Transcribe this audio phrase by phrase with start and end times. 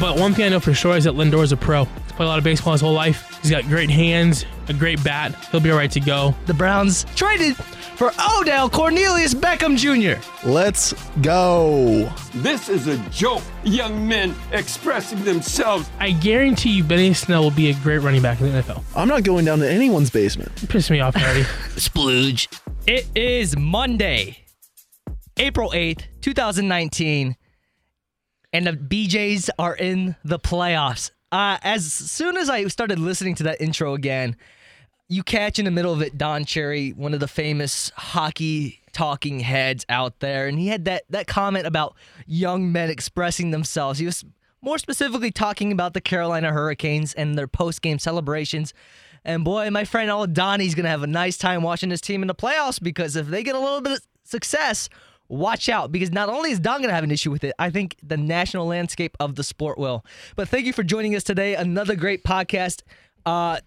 [0.00, 1.84] But one thing I know for sure is that Lindor is a pro.
[1.84, 3.38] He's played a lot of baseball his whole life.
[3.42, 5.34] He's got great hands, a great bat.
[5.52, 6.34] He'll be all right to go.
[6.46, 10.18] The Browns traded for Odell Cornelius Beckham Jr.
[10.48, 12.10] Let's go.
[12.36, 13.42] This is a joke.
[13.62, 15.90] Young men expressing themselves.
[15.98, 18.82] I guarantee you, Benny Snell will be a great running back in the NFL.
[18.96, 20.50] I'm not going down to anyone's basement.
[20.62, 21.42] You pissed me off already.
[21.76, 22.48] Splooge.
[22.86, 24.46] It is Monday,
[25.36, 27.36] April 8th, 2019,
[28.52, 31.10] and the BJs are in the playoffs.
[31.32, 34.36] Uh, as soon as I started listening to that intro again,
[35.08, 39.40] you catch in the middle of it Don Cherry, one of the famous hockey talking
[39.40, 43.98] heads out there, and he had that that comment about young men expressing themselves.
[43.98, 44.24] He was
[44.62, 48.74] more specifically talking about the Carolina Hurricanes and their post game celebrations.
[49.24, 52.28] And boy, my friend Old Donnie's gonna have a nice time watching his team in
[52.28, 54.88] the playoffs because if they get a little bit of success,
[55.30, 57.96] watch out because not only is Don gonna have an issue with it, I think
[58.02, 60.04] the national landscape of the sport will.
[60.36, 61.54] But thank you for joining us today.
[61.54, 62.82] Another great podcast.
[63.24, 63.60] Uh,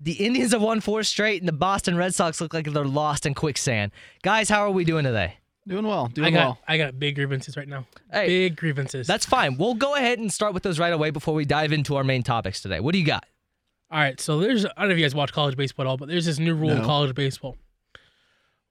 [0.00, 3.24] the Indians have won four straight, and the Boston Red Sox look like they're lost
[3.24, 3.92] in quicksand.
[4.22, 5.36] Guys, how are we doing today?
[5.66, 6.08] Doing well.
[6.08, 6.58] Doing I got well.
[6.66, 7.86] I got big grievances right now.
[8.12, 8.26] Hey.
[8.26, 9.06] Big grievances.
[9.06, 9.58] That's fine.
[9.58, 12.24] We'll go ahead and start with those right away before we dive into our main
[12.24, 12.80] topics today.
[12.80, 13.24] What do you got?
[13.92, 15.96] All right, so there's I don't know if you guys watch college baseball at all,
[15.98, 17.56] but there's this new rule in college baseball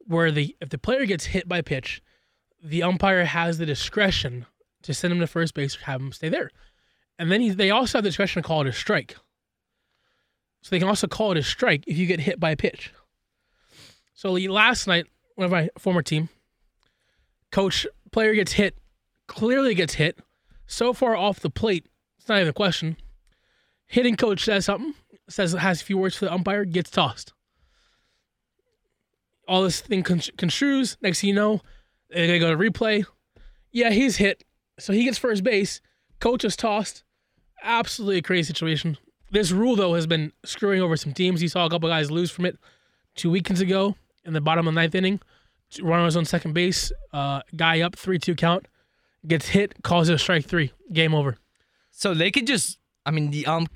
[0.07, 2.01] where the if the player gets hit by a pitch,
[2.63, 4.45] the umpire has the discretion
[4.83, 6.51] to send him to first base or have him stay there,
[7.17, 9.15] and then he, they also have the discretion to call it a strike.
[10.61, 12.93] So they can also call it a strike if you get hit by a pitch.
[14.13, 16.29] So last night, one of my former team,
[17.51, 18.77] coach player gets hit,
[19.27, 20.19] clearly gets hit,
[20.67, 22.97] so far off the plate, it's not even a question.
[23.87, 24.93] Hitting coach says something,
[25.27, 27.33] says has a few words for the umpire, gets tossed.
[29.47, 30.97] All this thing construes.
[31.01, 31.61] Next thing you know,
[32.13, 33.05] they're gonna go to replay.
[33.71, 34.43] Yeah, he's hit,
[34.79, 35.81] so he gets first base.
[36.19, 37.03] Coach is tossed.
[37.63, 38.97] Absolutely a crazy situation.
[39.31, 41.41] This rule though has been screwing over some teams.
[41.41, 42.57] You saw a couple guys lose from it
[43.15, 43.95] two weekends ago
[44.25, 45.19] in the bottom of the ninth inning.
[45.81, 48.67] Runners on second base, uh, guy up three two count,
[49.25, 51.37] gets hit, calls it a strike three, game over.
[51.91, 53.67] So they could just, I mean, the um,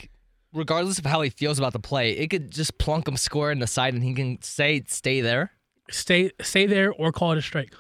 [0.54, 3.60] regardless of how he feels about the play, it could just plunk him square in
[3.60, 5.52] the side, and he can say stay there.
[5.90, 7.74] Stay stay there or call it a strike.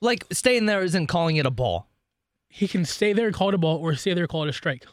[0.00, 1.88] Like staying there isn't calling it a ball.
[2.48, 4.48] He can stay there, and call it a ball, or stay there, and call it
[4.48, 4.84] a strike.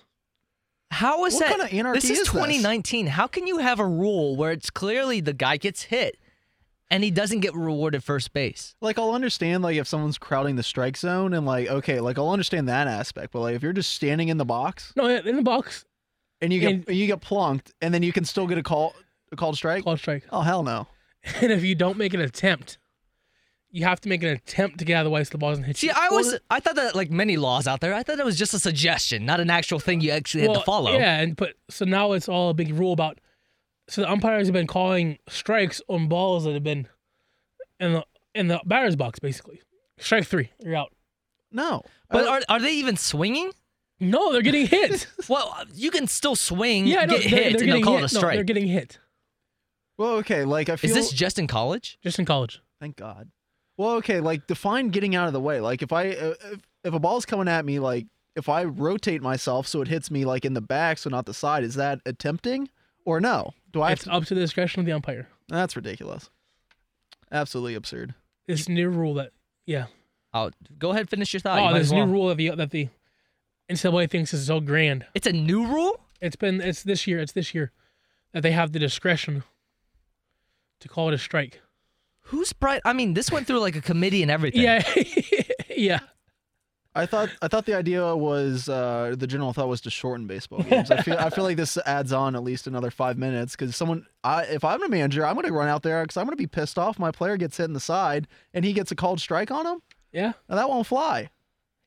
[0.91, 1.49] How is What that?
[1.57, 2.27] kind of anarchy this is, is this?
[2.33, 3.07] 2019.
[3.07, 6.17] How can you have a rule where it's clearly the guy gets hit
[6.89, 8.75] and he doesn't get rewarded first base?
[8.81, 12.29] Like I'll understand like if someone's crowding the strike zone and like okay, like I'll
[12.29, 15.41] understand that aspect, but like if you're just standing in the box No, in the
[15.41, 15.85] box,
[16.39, 18.93] and you get And- you get plunked and then you can still get a call
[19.31, 19.83] a called strike.
[19.83, 20.23] call a strike.
[20.31, 20.87] Oh hell no.
[21.41, 22.77] And if you don't make an attempt,
[23.75, 25.49] you have to make an attempt to get out of the way so the ball
[25.51, 25.93] doesn't hit See, you.
[25.95, 28.53] I was I thought that like many laws out there, I thought it was just
[28.53, 30.91] a suggestion, not an actual thing you actually had to follow.
[30.93, 33.19] Yeah, and but so now it's all a big rule about.
[33.87, 36.87] So the umpires have been calling strikes on balls that have been
[37.79, 39.61] in the in the batter's box, basically.
[39.99, 40.93] Strike three, you're out.
[41.51, 41.83] No.
[42.09, 43.51] But Uh, are are they even swinging?
[43.99, 45.07] No, they're getting hit.
[45.29, 47.93] Well, you can still swing, yeah, no, get they're, hit, they're and they'll getting call
[47.97, 48.03] hit.
[48.05, 48.35] it a No, strike.
[48.35, 48.99] they're getting hit.
[49.97, 51.97] well, okay, like I feel Is this just in college?
[52.03, 52.61] Just in college.
[52.81, 53.29] Thank God.
[53.77, 55.59] Well, okay, like define getting out of the way.
[55.59, 59.21] Like if I uh, if, if a ball's coming at me, like if I rotate
[59.21, 61.99] myself so it hits me like in the back, so not the side, is that
[62.05, 62.69] attempting
[63.05, 63.53] or no?
[63.71, 64.11] Do I It's to?
[64.13, 65.27] up to the discretion of the umpire.
[65.49, 66.29] That's ridiculous.
[67.31, 68.13] Absolutely absurd.
[68.47, 69.31] This new rule that
[69.65, 69.87] yeah.
[70.33, 71.59] Oh, go ahead, finish your thought.
[71.59, 72.05] Oh, might this as well.
[72.05, 72.89] new rule that the that the
[73.69, 75.05] NCAA thinks is so grand.
[75.15, 75.99] It's a new rule.
[76.21, 77.19] It's been it's this year.
[77.19, 77.71] It's this year
[78.31, 79.43] that they have the discretion
[80.79, 81.61] to call it a strike.
[82.29, 82.81] Who's bright?
[82.85, 84.61] I mean, this went through like a committee and everything.
[84.61, 84.81] Yeah,
[85.75, 85.99] yeah.
[86.97, 90.63] I thought I thought the idea was uh, the general thought was to shorten baseball
[90.63, 90.89] games.
[90.91, 94.05] I feel I feel like this adds on at least another five minutes because someone
[94.23, 96.41] I if I'm a manager I'm going to run out there because I'm going to
[96.41, 96.97] be pissed off.
[96.97, 99.81] My player gets hit in the side and he gets a called strike on him.
[100.13, 100.33] Yeah.
[100.47, 101.29] Now that won't fly.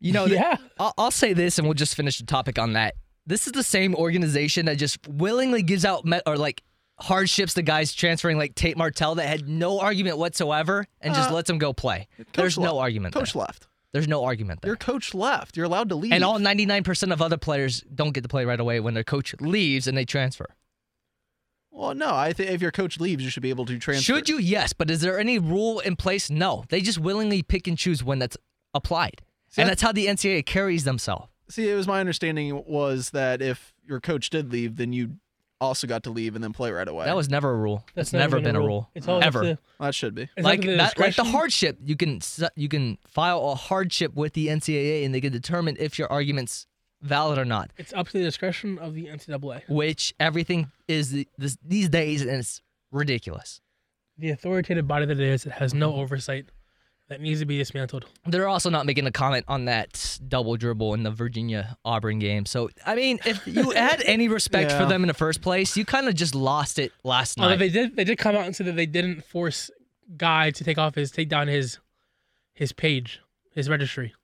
[0.01, 0.57] You know, th- Yeah.
[0.79, 2.95] I'll, I'll say this, and we'll just finish the topic on that.
[3.27, 6.63] This is the same organization that just willingly gives out me- or like
[7.01, 11.35] hardships to guys transferring like Tate Martell that had no argument whatsoever and just Uh,
[11.35, 12.09] lets them go play.
[12.33, 13.15] There's no argument.
[13.15, 13.41] Coach there.
[13.43, 13.67] left.
[13.93, 14.71] There's no argument there.
[14.71, 15.57] Your coach left.
[15.57, 16.13] You're allowed to leave.
[16.13, 19.35] And all 99% of other players don't get to play right away when their coach
[19.41, 20.47] leaves and they transfer.
[21.71, 22.13] well, no.
[22.15, 24.03] I think if your coach leaves, you should be able to transfer.
[24.03, 24.39] Should you?
[24.39, 24.73] Yes.
[24.73, 26.29] But is there any rule in place?
[26.29, 26.65] No.
[26.69, 28.37] They just willingly pick and choose when that's
[28.75, 29.23] applied.
[29.49, 31.29] See, and that- that's how the NCAA carries themselves.
[31.49, 35.17] See, it was my understanding was that if your coach did leave, then you
[35.61, 37.05] also got to leave and then play right away.
[37.05, 37.85] That was never a rule.
[37.95, 38.91] That's That's never, been, a rule.
[38.95, 39.43] It's always ever.
[39.43, 40.29] to- that should be.
[40.39, 41.79] like the that, like the hardship.
[41.85, 42.21] You can
[42.57, 46.67] you can file a hardship with the NCAA, and they can determine if your arguments
[47.03, 47.71] valid or not.
[47.77, 49.69] It's up to the discretion of the NCAA.
[49.69, 52.61] Which everything is th- this, these days, and it's
[52.91, 53.61] ridiculous.
[54.17, 56.47] The authoritative body that it is, it has no oversight.
[57.09, 58.05] That needs to be dismantled.
[58.27, 62.45] They're also not making a comment on that double dribble in the Virginia Auburn game.
[62.45, 65.87] So, I mean, if you had any respect for them in the first place, you
[65.87, 67.59] kind of just lost it last Although night.
[67.61, 69.71] they did, they did come out and say that they didn't force
[70.19, 71.79] Guy to take off his, take down his,
[72.53, 73.21] his page,
[73.55, 74.15] his registry.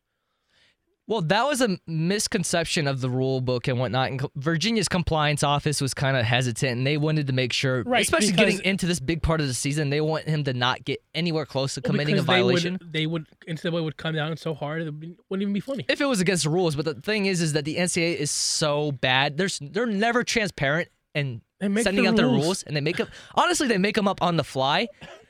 [1.06, 4.10] Well, that was a misconception of the rule book and whatnot.
[4.10, 8.02] And Virginia's compliance office was kind of hesitant, and they wanted to make sure, Right,
[8.02, 11.02] especially getting into this big part of the season, they want him to not get
[11.14, 12.72] anywhere close to Well, committing a because they violation.
[12.80, 14.94] Would, they would NCAA would come down so hard it
[15.28, 15.84] wouldn't even be funny.
[15.88, 18.30] if it was against the rules, but the thing is, is that the NCAA is
[18.30, 19.36] so bad.
[19.36, 22.44] There's they're never transparent and sending out their rules.
[22.44, 23.08] rules, and they make them.
[23.34, 24.88] Honestly, they make them up on the fly.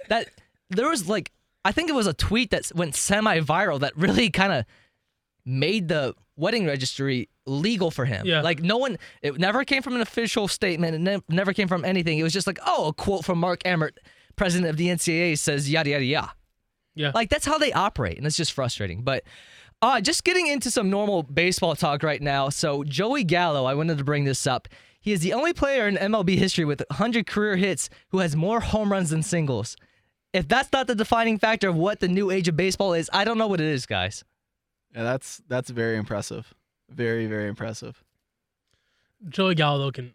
[0.08, 0.28] That
[0.70, 1.32] there was like,
[1.64, 4.64] I think it was a tweet that went semi-viral that really kind of
[5.44, 8.26] made the wedding registry legal for him.
[8.26, 8.40] Yeah.
[8.40, 10.94] Like no one, it never came from an official statement.
[10.94, 12.18] It ne- never came from anything.
[12.18, 13.98] It was just like, oh, a quote from Mark Emmert,
[14.36, 16.32] president of the NCAA, says yada yada yada.
[16.94, 17.12] Yeah.
[17.14, 19.02] Like that's how they operate, and it's just frustrating.
[19.02, 19.24] But
[19.82, 22.48] uh, just getting into some normal baseball talk right now.
[22.48, 24.68] So Joey Gallo, I wanted to bring this up.
[25.00, 28.60] He is the only player in MLB history with 100 career hits who has more
[28.60, 29.76] home runs than singles.
[30.32, 33.24] If that's not the defining factor of what the new age of baseball is, I
[33.24, 34.24] don't know what it is, guys.
[34.94, 36.54] Yeah, that's that's very impressive.
[36.90, 38.02] Very very impressive.
[39.28, 40.14] Joey Gallo can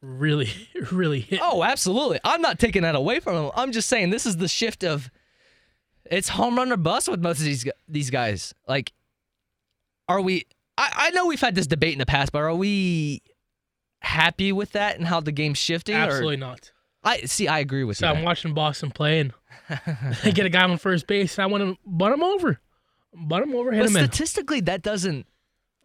[0.00, 0.48] really,
[0.92, 1.40] really hit.
[1.42, 2.20] Oh, absolutely.
[2.24, 3.50] I'm not taking that away from him.
[3.56, 5.10] I'm just saying this is the shift of
[6.10, 8.54] it's home run or bust with most of these these guys.
[8.68, 8.92] Like,
[10.08, 10.46] are we?
[10.76, 13.22] I, I know we've had this debate in the past, but are we
[14.02, 15.96] happy with that and how the game's shifting?
[15.96, 16.70] or- Absolutely not.
[17.02, 17.48] I see.
[17.48, 18.10] I agree with So you.
[18.10, 18.24] I'm there.
[18.24, 19.32] watching Boston play, and
[20.24, 21.36] they get a guy on first base.
[21.38, 22.60] And I want to butt him over,
[23.14, 23.92] butt him over, hit But in.
[24.08, 25.26] statistically, that doesn't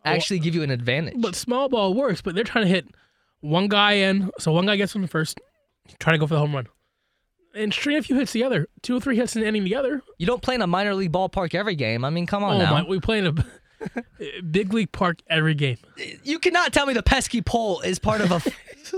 [0.05, 1.15] actually give you an advantage.
[1.17, 2.87] But small ball works, but they're trying to hit
[3.41, 4.31] one guy in.
[4.39, 5.39] So one guy gets on the first,
[5.99, 6.67] try to go for the home run,
[7.55, 10.01] and string a few hits together, two or three hits in the inning together.
[10.17, 12.03] you don't play in a minor league ballpark every game.
[12.05, 12.71] I mean, come on oh now.
[12.71, 15.77] my, we play in a big league park every game.
[16.23, 18.41] You cannot tell me the pesky pole is part of a,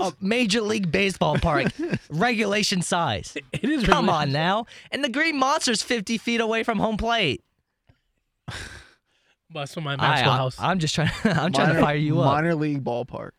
[0.00, 1.66] a major league baseball park
[2.10, 3.36] regulation size.
[3.52, 4.66] It is Come on now.
[4.90, 7.42] And the Green Monster's 50 feet away from home plate.
[9.50, 10.56] Bust from my I, Maxwell house.
[10.60, 11.10] am just trying.
[11.24, 12.32] I'm trying to fire you up.
[12.32, 13.32] Minor league ballpark.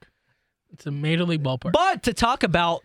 [0.72, 1.72] it's a major league ballpark.
[1.72, 2.82] But to talk about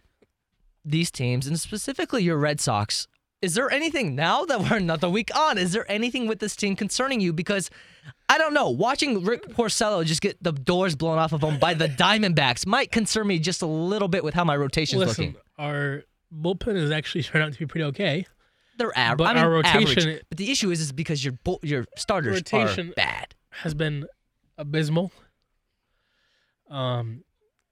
[0.84, 3.06] these teams and specifically your Red Sox,
[3.42, 5.58] is there anything now that we're another week on?
[5.58, 7.32] Is there anything with this team concerning you?
[7.34, 7.70] Because
[8.30, 8.70] I don't know.
[8.70, 12.90] Watching Rick Porcello just get the doors blown off of him by the Diamondbacks might
[12.90, 15.36] concern me just a little bit with how my rotation is looking.
[15.58, 16.02] our
[16.34, 18.26] bullpen has actually turned out to be pretty okay.
[18.78, 19.19] They're average.
[19.19, 20.22] but I mean, our rotation- average.
[20.28, 23.34] But the issue is, is because your bull- your starters Rotation- are bad.
[23.50, 24.06] Has been
[24.56, 25.12] abysmal.
[26.70, 27.25] Um,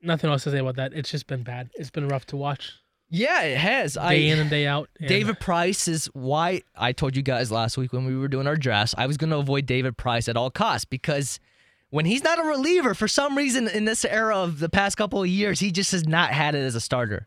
[0.02, 0.92] nothing else to say about that.
[0.94, 1.70] It's just been bad.
[1.74, 2.72] It's been rough to watch
[3.10, 3.94] Yeah, it has.
[3.94, 4.88] day I in and day out.
[4.98, 8.46] and- David Price is why I told you guys last week when we were doing
[8.46, 11.38] our drafts, I was going to avoid David Price at all costs because
[11.90, 15.22] when he's not a reliever, for some reason in this era of the past couple
[15.22, 17.26] of years, he just has not had it as a starter.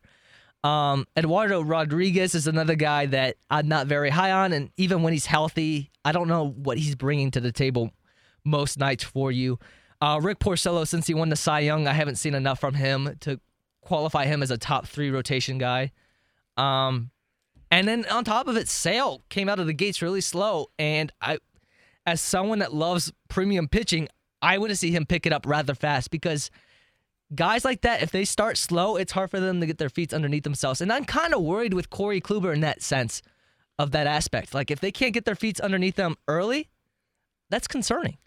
[0.64, 5.14] Um, Eduardo Rodriguez is another guy that I'm not very high on, and even when
[5.14, 7.92] he's healthy, I don't know what he's bringing to the table
[8.44, 9.60] most nights for you.
[10.02, 13.16] Uh, Rick Porcello, since he won the Cy Young, I haven't seen enough from him
[13.22, 13.40] to
[13.81, 15.92] qualify him as a top three rotation guy.
[16.57, 17.12] Um,
[17.72, 20.68] and then on top of it, Sale came out of the gates really slow.
[20.78, 21.40] And I,
[22.06, 24.07] as someone that loves premium pitching,
[24.42, 26.50] I want to see him pick it up rather fast because
[27.33, 30.14] guys like that, if they start slow, it's hard for them to get their feet
[30.14, 30.81] underneath themselves.
[30.81, 33.21] And I'm kind of worried with Corey Kluber in that sense
[33.78, 34.54] of that aspect.
[34.54, 36.69] Like if they can't get their feet underneath them early,
[37.50, 38.18] that's concerning.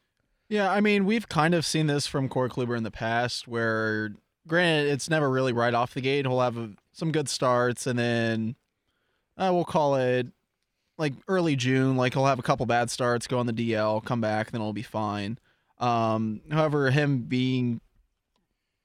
[0.49, 4.13] Yeah, I mean, we've kind of seen this from Corey Kluber in the past, where
[4.47, 6.27] granted, it's never really right off the gate.
[6.27, 8.57] He'll have a, some good starts, and then
[9.39, 10.27] uh, we'll call it
[10.99, 11.97] like early June.
[11.97, 14.73] Like he'll have a couple bad starts, go on the DL, come back, then it'll
[14.73, 15.39] be fine.
[15.79, 17.81] Um, however, him being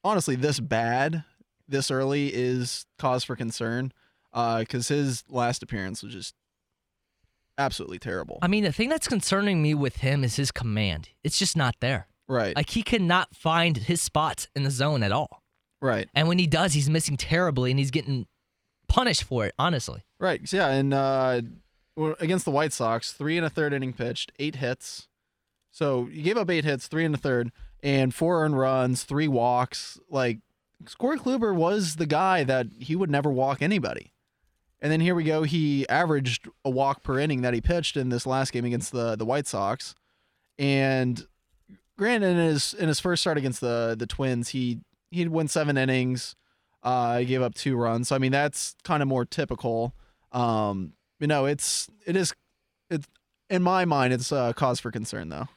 [0.08, 1.24] honestly this bad
[1.68, 3.92] this early is cause for concern
[4.34, 6.34] because his last appearance was just
[7.58, 8.38] absolutely terrible.
[8.42, 11.10] I mean, the thing that's concerning me with him is his command.
[11.24, 12.08] It's just not there.
[12.30, 15.44] Right, Like he cannot find his spots in the zone at all.
[15.82, 16.10] right.
[16.14, 18.28] And when he does, he's missing terribly and he's getting
[18.90, 20.04] punished for it, honestly.
[20.20, 20.42] Right.
[20.52, 21.42] Yeah, and uh,
[22.20, 25.08] against the White Sox, three and a third inning pitched, eight hits.
[25.72, 27.52] So you gave up eight hits, three and a third,
[27.84, 30.00] and four earned runs, three walks.
[30.10, 30.40] Like
[30.98, 34.14] Corey Kluber was the guy that he would never walk anybody.
[34.80, 35.44] And then here we go.
[35.44, 39.16] He averaged a walk per inning that he pitched in this last game against the
[39.16, 39.96] the White Sox,
[40.60, 41.26] and
[41.98, 44.80] granted, in his in his first start against the the Twins, he
[45.10, 46.36] he'd win seven innings.
[46.84, 48.08] Uh, gave up two runs.
[48.08, 49.94] So I mean, that's kind of more typical.
[50.32, 52.34] Um, you know, it's it is
[52.90, 53.08] it's
[53.50, 55.48] in my mind, it's a cause for concern though.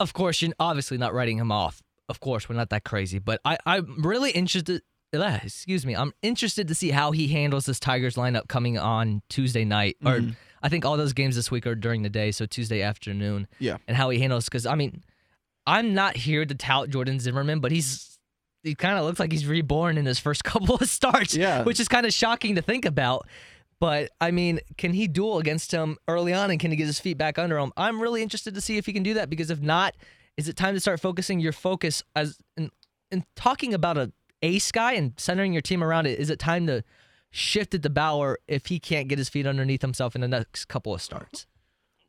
[0.00, 1.80] Of course, you're obviously not writing him off.
[2.08, 4.82] Of course, we're not that crazy, but I I'm really interested.
[5.14, 9.22] uh, Excuse me, I'm interested to see how he handles this Tigers lineup coming on
[9.28, 10.36] Tuesday night, or Mhm.
[10.62, 13.46] I think all those games this week are during the day, so Tuesday afternoon.
[13.60, 13.76] Yeah.
[13.86, 15.04] and how he handles because I mean,
[15.66, 18.18] I'm not here to tout Jordan Zimmermann, but he's
[18.62, 21.62] he kind of looks like he's reborn in his first couple of starts, Yeah.
[21.62, 23.26] which is kind of shocking to think about.
[23.80, 27.00] But I mean, can he duel against him early on, and can he get his
[27.00, 27.72] feet back under him?
[27.76, 29.96] I'm really interested to see if he can do that because if not,
[30.36, 32.70] is it time to start focusing your focus as in,
[33.10, 36.18] in talking about a ace guy and centering your team around it?
[36.18, 36.84] Is it time to
[37.30, 40.66] shift it to Bauer if he can't get his feet underneath himself in the next
[40.66, 41.46] couple of starts?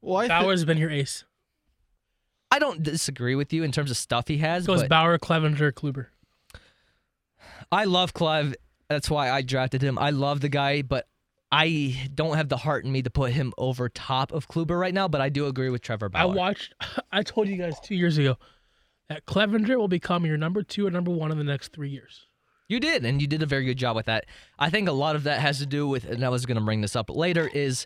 [0.02, 1.24] Well, I thi- Bauer's been your ace.
[2.52, 5.72] I don't disagree with you in terms of stuff he has, Goes but Bauer, Clevinger,
[5.72, 6.08] Kluber.
[7.72, 8.56] I love Clev.
[8.90, 9.98] That's why I drafted him.
[9.98, 11.08] I love the guy, but
[11.52, 14.94] I don't have the heart in me to put him over top of Kluber right
[14.94, 15.08] now.
[15.08, 16.22] But I do agree with Trevor Bauer.
[16.22, 16.74] I watched.
[17.12, 18.38] I told you guys two years ago
[19.10, 22.28] that Clevinger will become your number two and number one in the next three years.
[22.70, 24.26] You did, and you did a very good job with that.
[24.58, 26.64] I think a lot of that has to do with, and I was going to
[26.64, 27.86] bring this up later, is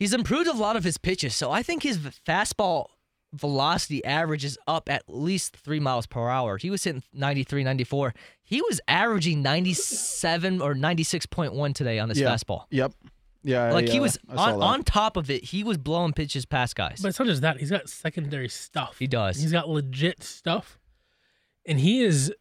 [0.00, 1.36] he's improved a lot of his pitches.
[1.36, 2.86] So I think his fastball
[3.32, 6.56] velocity average is up at least three miles per hour.
[6.58, 8.14] He was hitting 93, 94.
[8.42, 12.30] He was averaging 97 or 96.1 today on his Yeah.
[12.34, 12.64] fastball.
[12.70, 12.92] Yep.
[13.42, 13.72] Yeah.
[13.72, 17.00] Like he was on, on top of it, he was blowing pitches past guys.
[17.00, 18.96] But it's not just that; he's got secondary stuff.
[18.98, 19.40] He does.
[19.40, 20.78] He's got legit stuff,
[21.64, 22.34] and he is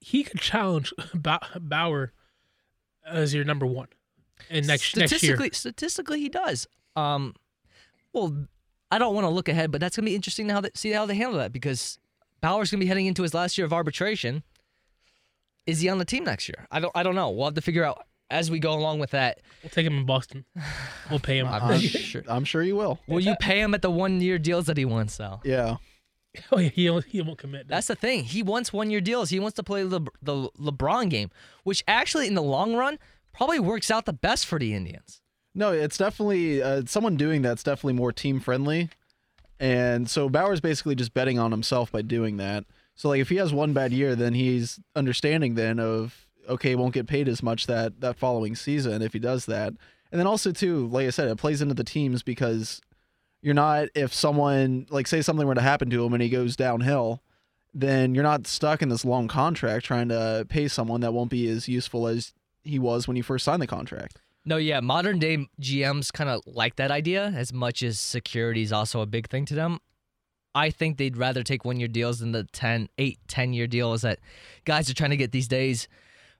[0.00, 2.12] he could challenge Ba- Bauer
[3.06, 3.88] as your number one
[4.50, 5.36] And next next year.
[5.36, 6.66] statistically, statistically, he does.
[6.96, 7.34] Um,
[8.12, 8.46] well,
[8.90, 10.90] I don't want to look ahead, but that's gonna be interesting to how they, see
[10.90, 11.98] how they handle that because
[12.40, 14.42] Bauer's gonna be heading into his last year of arbitration.
[15.66, 16.66] Is he on the team next year?
[16.70, 16.92] I don't.
[16.94, 17.30] I don't know.
[17.30, 19.40] We'll have to figure out as we go along with that.
[19.62, 20.44] We'll take him in Boston.
[21.10, 21.46] We'll pay him.
[21.46, 22.22] I'm I'm sure.
[22.28, 22.98] I'm sure you will.
[23.06, 25.14] Will you pay him at the one-year deals that he wants?
[25.14, 25.40] Sal?
[25.44, 25.76] Yeah.
[26.52, 27.66] oh yeah, he won't- he won't commit.
[27.68, 28.24] That's the thing.
[28.24, 29.30] He wants one-year deals.
[29.30, 31.30] He wants to play the the LeBron game,
[31.64, 32.98] which actually, in the long run,
[33.32, 35.19] probably works out the best for the Indians.
[35.54, 38.88] No, it's definitely uh, someone doing that's definitely more team friendly,
[39.58, 42.64] and so Bauer's basically just betting on himself by doing that.
[42.94, 46.94] So like if he has one bad year, then he's understanding then of okay, won't
[46.94, 49.72] get paid as much that that following season if he does that.
[50.12, 52.80] And then also too, like I said, it plays into the teams because
[53.42, 56.56] you're not if someone like say something were to happen to him and he goes
[56.56, 57.22] downhill,
[57.72, 61.48] then you're not stuck in this long contract trying to pay someone that won't be
[61.48, 64.20] as useful as he was when you first signed the contract.
[64.44, 68.72] No, yeah, modern day GMs kind of like that idea as much as security is
[68.72, 69.80] also a big thing to them.
[70.54, 74.02] I think they'd rather take one year deals than the 10, 8, 10 year deals
[74.02, 74.18] that
[74.64, 75.88] guys are trying to get these days.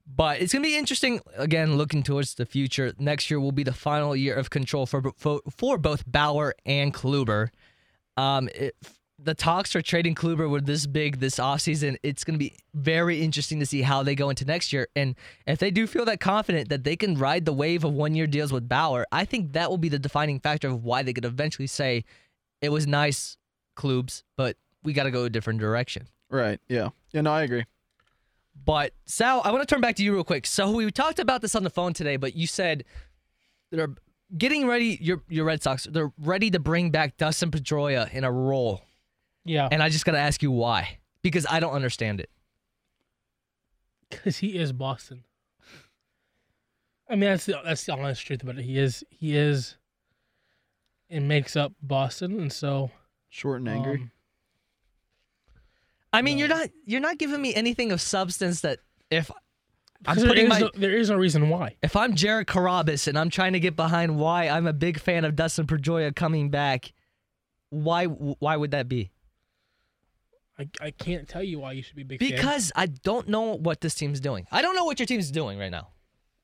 [0.06, 2.92] But it's going to be interesting, again, looking towards the future.
[2.98, 6.92] Next year will be the final year of control for, for, for both Bauer and
[6.92, 7.50] Kluber.
[8.16, 8.74] Um, it,
[9.22, 11.96] the talks for trading Kluber were this big this offseason.
[12.02, 14.88] It's going to be very interesting to see how they go into next year.
[14.96, 15.14] And
[15.46, 18.26] if they do feel that confident that they can ride the wave of one year
[18.26, 21.24] deals with Bauer, I think that will be the defining factor of why they could
[21.24, 22.04] eventually say,
[22.60, 23.36] it was nice,
[23.76, 26.08] Klubs, but we got to go a different direction.
[26.30, 26.60] Right.
[26.68, 26.90] Yeah.
[27.12, 27.22] Yeah.
[27.22, 27.64] No, I agree.
[28.64, 30.46] But Sal, I want to turn back to you real quick.
[30.46, 32.84] So we talked about this on the phone today, but you said
[33.70, 33.94] they're
[34.36, 34.98] getting ready.
[35.00, 38.82] Your your Red Sox, they're ready to bring back Dustin Pedroia in a role,
[39.50, 42.30] yeah, and I just got to ask you why because I don't understand it.
[44.08, 45.24] because he is Boston.
[47.08, 48.64] I mean, that's the that's the honest truth about it.
[48.64, 49.76] He is he is.
[51.08, 52.90] It makes up Boston, and so
[53.28, 53.94] Short and angry.
[53.96, 54.10] um,
[56.12, 56.40] I mean, No.
[56.40, 58.78] you're not you're not giving me anything of substance that
[59.10, 59.36] if I'm
[60.16, 61.76] because there putting is my no, there is no reason why.
[61.82, 65.24] if I'm Jared Carabas and I'm trying to get behind why I'm a big fan
[65.24, 66.92] of Dustin Pedroia coming back,
[67.70, 69.10] why why would that be?
[70.60, 72.30] I, I can't tell you why you should be big fan.
[72.32, 74.46] Because I don't know what this team's doing.
[74.52, 75.88] I don't know what your team's doing right now.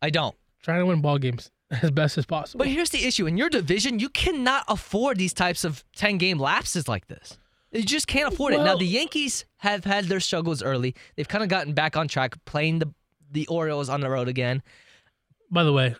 [0.00, 0.34] I don't.
[0.62, 1.50] trying to win ball games
[1.82, 2.58] as best as possible.
[2.58, 6.38] But here's the issue: in your division, you cannot afford these types of ten game
[6.38, 7.38] lapses like this.
[7.72, 8.58] You just can't afford it.
[8.58, 10.94] Now the Yankees have had their struggles early.
[11.16, 12.92] They've kind of gotten back on track, playing the
[13.30, 14.62] the Orioles on the road again.
[15.50, 15.94] By the way,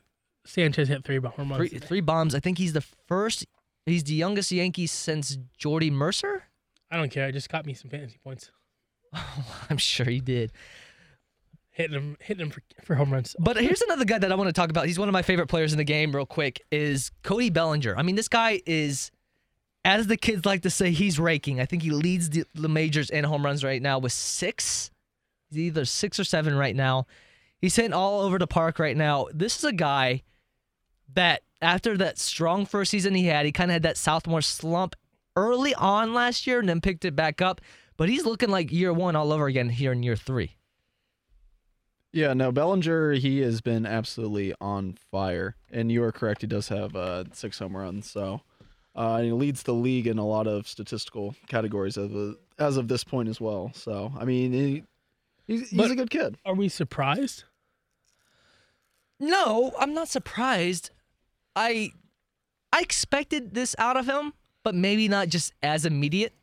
[0.47, 1.57] Sanchez hit three home runs.
[1.57, 2.35] Three, three bombs.
[2.35, 3.47] I think he's the first.
[3.85, 6.45] He's the youngest Yankee since Jordy Mercer.
[6.90, 7.26] I don't care.
[7.26, 8.50] I just got me some fantasy points.
[9.71, 10.52] I'm sure he did.
[11.71, 13.37] Hitting him, hitting him for, for home runs.
[13.38, 14.87] But here's another guy that I want to talk about.
[14.87, 17.95] He's one of my favorite players in the game, real quick, is Cody Bellinger.
[17.97, 19.11] I mean, this guy is
[19.87, 21.61] as the kids like to say, he's raking.
[21.61, 24.90] I think he leads the, the majors in home runs right now with six.
[25.49, 27.07] He's either six or seven right now.
[27.61, 29.28] He's hitting all over the park right now.
[29.33, 30.25] This is a guy
[31.14, 34.97] that after that strong first season he had, he kind of had that sophomore slump
[35.37, 37.61] early on last year and then picked it back up.
[37.97, 40.57] But he's looking like year one all over again here in year three.
[42.12, 45.57] Yeah, no, Bellinger, he has been absolutely on fire.
[45.71, 48.11] And you are correct, he does have uh, six home runs.
[48.11, 48.40] So
[48.95, 52.88] uh, he leads the league in a lot of statistical categories as of, as of
[52.88, 53.71] this point as well.
[53.75, 54.85] So, I mean, he,
[55.47, 56.37] he's, he's a good kid.
[56.45, 57.45] Are we surprised?
[59.19, 60.90] No, I'm not surprised.
[61.55, 61.93] I
[62.71, 64.35] I expected this out of him,
[64.67, 66.35] but maybe not just as immediate.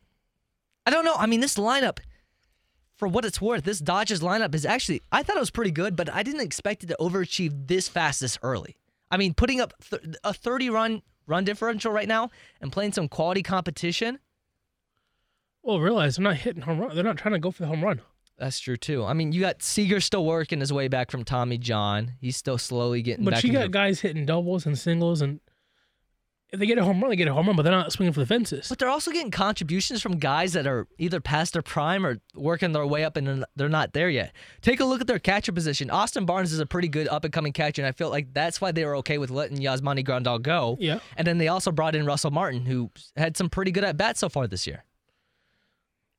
[0.86, 1.14] I don't know.
[1.14, 1.98] I mean, this lineup,
[2.96, 5.94] for what it's worth, this Dodgers lineup is actually I thought it was pretty good,
[5.94, 8.78] but I didn't expect it to overachieve this fast this early.
[9.10, 12.30] I mean, putting up th- a 30 run run differential right now
[12.62, 14.18] and playing some quality competition.
[15.62, 16.94] Well, realize they're not hitting home run.
[16.94, 18.00] They're not trying to go for the home run.
[18.38, 19.04] That's true too.
[19.04, 22.14] I mean, you got Seager still working his way back from Tommy John.
[22.22, 25.40] He's still slowly getting But you got guys hitting doubles and singles, and
[26.54, 27.54] if they get a home run, they get a home run.
[27.56, 28.68] But they're not swinging for the fences.
[28.68, 32.72] But they're also getting contributions from guys that are either past their prime or working
[32.72, 34.32] their way up and they're- they're not there yet.
[34.62, 35.90] Take a look at their catcher position.
[35.90, 38.60] Austin Barnes is a pretty good up and coming catcher, and I feel like that's
[38.60, 40.76] why they were okay with letting Yasmani Grandal go.
[40.80, 41.00] Yeah.
[41.16, 44.20] And then they also brought in Russell Martin, who had some pretty good at bats
[44.20, 44.84] so far this year.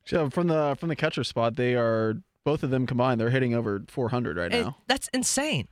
[0.05, 3.19] So from the from the catcher spot, they are both of them combined.
[3.19, 4.77] They're hitting over 400 right And now.
[4.87, 5.67] that's insane.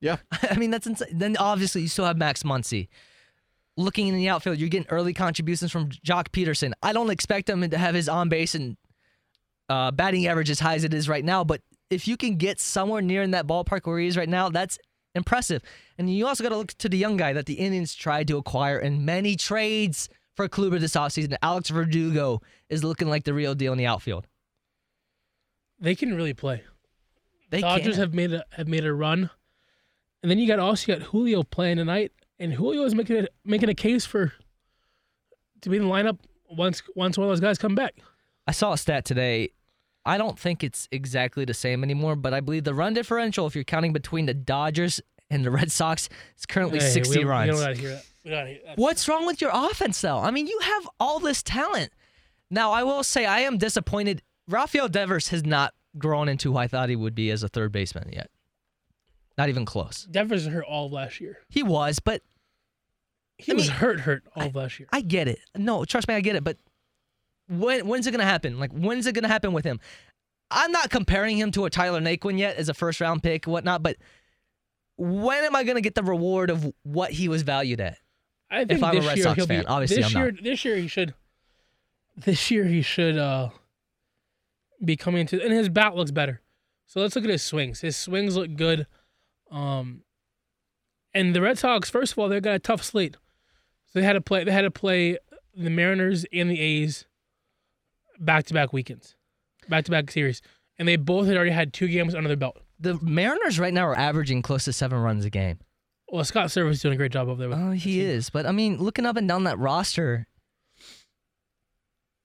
[0.00, 0.18] Yeah.
[0.50, 1.08] I mean, that's insane.
[1.12, 2.88] Then obviously you still have Max Muncy.
[3.76, 6.72] Looking in the outfield, you're getting early contributions from Joc Pederson.
[6.82, 8.76] I don't expect him to have his on base and
[9.68, 12.60] uh, batting average as high as it is right now, but if you can get
[12.60, 14.78] somewhere near in that ballpark where he is right now, that's
[15.14, 15.62] impressive.
[15.96, 18.36] And you also got to look to the young guy that the Indians tried to
[18.36, 21.36] acquire in many trades for Kluber this offseason.
[21.42, 24.26] Alex Verdugo is looking like the real deal in the outfield.
[25.80, 26.62] They can really play.
[27.50, 28.00] They Dodgers can.
[28.00, 29.30] have made a have made a run,
[30.22, 33.28] and then you got also you got Julio playing tonight, and Julio is making a,
[33.44, 34.32] making a case for
[35.62, 36.18] to be in the lineup
[36.50, 37.94] once once one of those guys come back.
[38.46, 39.50] I saw a stat today.
[40.04, 43.54] I don't think it's exactly the same anymore, but I believe the run differential, if
[43.54, 47.52] you're counting between the Dodgers and the Red Sox, is currently Hey, 60 we runs.
[47.52, 48.04] We don't hear that.
[48.24, 48.78] We gotta hear that.
[48.78, 50.18] What's wrong with your offense, though?
[50.18, 51.92] I mean, you have all this talent.
[52.50, 54.22] Now, I will say I am disappointed.
[54.48, 57.72] Rafael Devers has not grown into who I thought he would be as a third
[57.72, 58.30] baseman yet.
[59.38, 60.04] Not even close.
[60.10, 61.38] Devers hurt all of last year.
[61.48, 62.22] He was, but
[63.38, 64.88] He I was mean, hurt, hurt all of last year.
[64.92, 65.38] I get it.
[65.56, 66.42] No, trust me, I get it.
[66.44, 66.56] But
[67.48, 68.58] when when's it gonna happen?
[68.58, 69.78] Like when's it gonna happen with him?
[70.50, 73.82] I'm not comparing him to a Tyler Naquin yet as a first round pick, whatnot.
[73.82, 73.96] But
[74.96, 77.98] when am I gonna get the reward of what he was valued at?
[78.50, 79.60] I think I'm a this Red year Sox he'll fan.
[79.60, 79.66] be.
[79.66, 80.42] Obviously, this I'm year, not.
[80.42, 81.14] this year he should.
[82.16, 83.50] This year he should uh
[84.84, 86.40] be coming to, and his bat looks better.
[86.86, 87.82] So let's look at his swings.
[87.82, 88.86] His swings look good.
[89.50, 90.02] Um,
[91.14, 93.16] and the Red Sox, first of all, they got a tough slate.
[93.86, 94.44] So they had to play.
[94.44, 95.18] They had to play
[95.54, 97.06] the Mariners and the A's
[98.18, 99.16] back to back weekends,
[99.68, 100.42] back to back series,
[100.78, 102.58] and they both had already had two games under their belt.
[102.78, 105.58] The Mariners right now are averaging close to seven runs a game.
[106.10, 107.58] Well, Scott Servais is doing a great job over there.
[107.58, 108.30] Oh, he is.
[108.30, 110.26] But I mean, looking up and down that roster,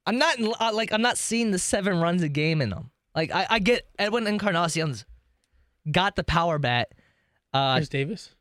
[0.05, 2.91] I'm not uh, like I'm not seeing the seven runs a game in them.
[3.15, 5.05] Like I, I get Edwin Encarnacion's
[5.91, 6.93] got the power bat.
[7.53, 8.35] Uh, Khris Davis.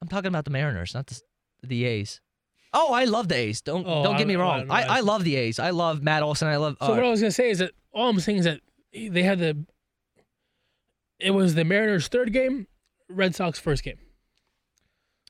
[0.00, 1.20] I'm talking about the Mariners, not the,
[1.62, 2.20] the A's.
[2.72, 3.60] Oh, I love the A's.
[3.62, 4.60] Don't Oh, don't get I- me wrong.
[4.66, 4.70] don't.
[4.70, 5.58] I, I love the A's.
[5.58, 6.48] I love Matt Olson.
[6.48, 6.76] I love.
[6.80, 8.60] So uh, what I was gonna say is that all I'm saying is that
[8.92, 9.64] they had the.
[11.20, 12.66] It was the Mariners' third game,
[13.08, 13.98] Red Sox first game.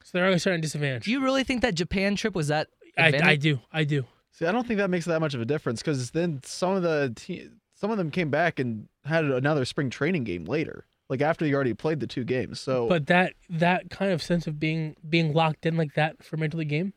[0.02, 1.04] So they're already starting disadvantage.
[1.04, 2.68] do you really think that Japan trip was that?
[2.98, 3.12] I.
[3.22, 4.04] I do, I do.
[4.32, 6.82] See, I don't think that makes that much of a difference because then some of
[6.82, 11.20] the te- some of them came back and had another spring training game later, like
[11.20, 12.60] after you already played the two games.
[12.60, 16.36] So, But that that kind of sense of being being locked in like that for
[16.36, 16.92] major league game,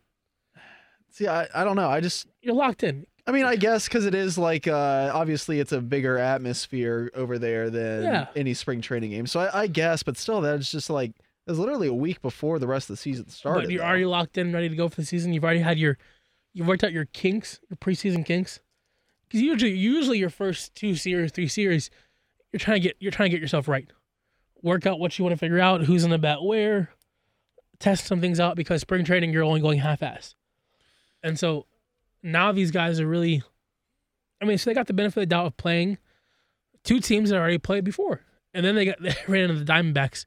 [1.10, 1.90] see, I, I don't know.
[1.90, 3.06] I just you're locked in.
[3.26, 7.38] I mean, I guess because it is like uh, obviously it's a bigger atmosphere over
[7.38, 8.28] there than Yeah.
[8.36, 9.28] any spring training game.
[9.28, 11.12] So I, I guess, but still, that's just like
[11.46, 13.64] it's literally a week before the rest of the season started.
[13.66, 13.88] but you're though.
[13.88, 15.34] already locked in, ready to go for the season.
[15.34, 15.98] You've already had your,
[16.54, 18.60] you've worked out your kinks, your preseason kinks.
[19.28, 21.90] Because usually, usually your first two series, three series,
[22.58, 23.88] you're trying to get you're trying to get yourself right.
[24.64, 26.90] Work out what you want to figure out, who's in the bet where,
[27.80, 30.34] test some things out because spring training you're only going half ass.
[31.22, 31.68] And so
[32.24, 33.44] now these guys are really
[34.42, 35.98] I mean, so they got the benefit of the doubt of playing
[36.84, 38.22] two teams that already played before.
[38.54, 40.26] And then they got they ran into the Diamondbacks.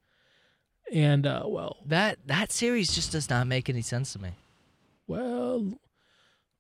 [0.92, 4.30] And uh well, That that series just does not make any sense to me.
[5.08, 5.74] Well,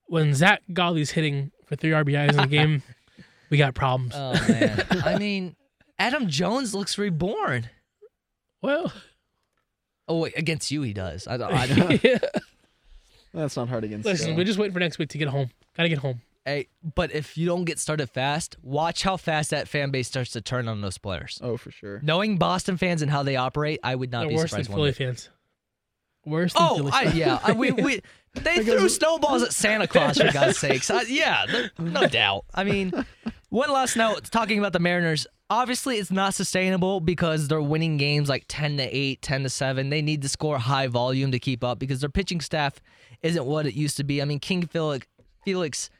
[0.06, 2.82] when Zach Golly's hitting for three RBIs in a game,
[3.48, 4.12] we got problems.
[4.16, 4.84] Oh man.
[5.04, 5.54] I mean,
[6.00, 7.68] Adam Jones looks reborn.
[8.62, 8.92] well,
[10.08, 11.28] Oh wait, against you he does.
[11.28, 11.52] I don't.
[11.52, 12.18] I don't yeah.
[13.32, 14.04] That's not hard against.
[14.06, 14.38] listen, Seattle.
[14.38, 15.50] we just waiting for next week to get home.
[15.76, 16.20] Gotta get home.
[16.44, 20.32] hey, but if you don't get started fast, watch how fast that fan base starts
[20.32, 21.38] to turn on those players.
[21.42, 22.00] Oh, for sure.
[22.02, 24.70] Knowing Boston fans and how they operate, I would not They're be worse than surprised.
[24.70, 24.96] one Philly bit.
[24.96, 25.28] fans.
[26.26, 27.14] Worse than Oh, Philly I, fans.
[27.16, 27.38] yeah.
[27.44, 28.00] I, we, we,
[28.34, 30.90] they threw snowballs at Santa Claus for God's sakes.
[30.90, 32.46] I, yeah, th- no doubt.
[32.52, 32.92] I mean,
[33.50, 35.26] one last note talking about the Mariners.
[35.48, 39.90] Obviously, it's not sustainable because they're winning games like 10 to 8, 10 to 7.
[39.90, 42.80] They need to score high volume to keep up because their pitching staff
[43.22, 44.22] isn't what it used to be.
[44.22, 45.06] I mean, King Felix,
[45.44, 45.90] Felix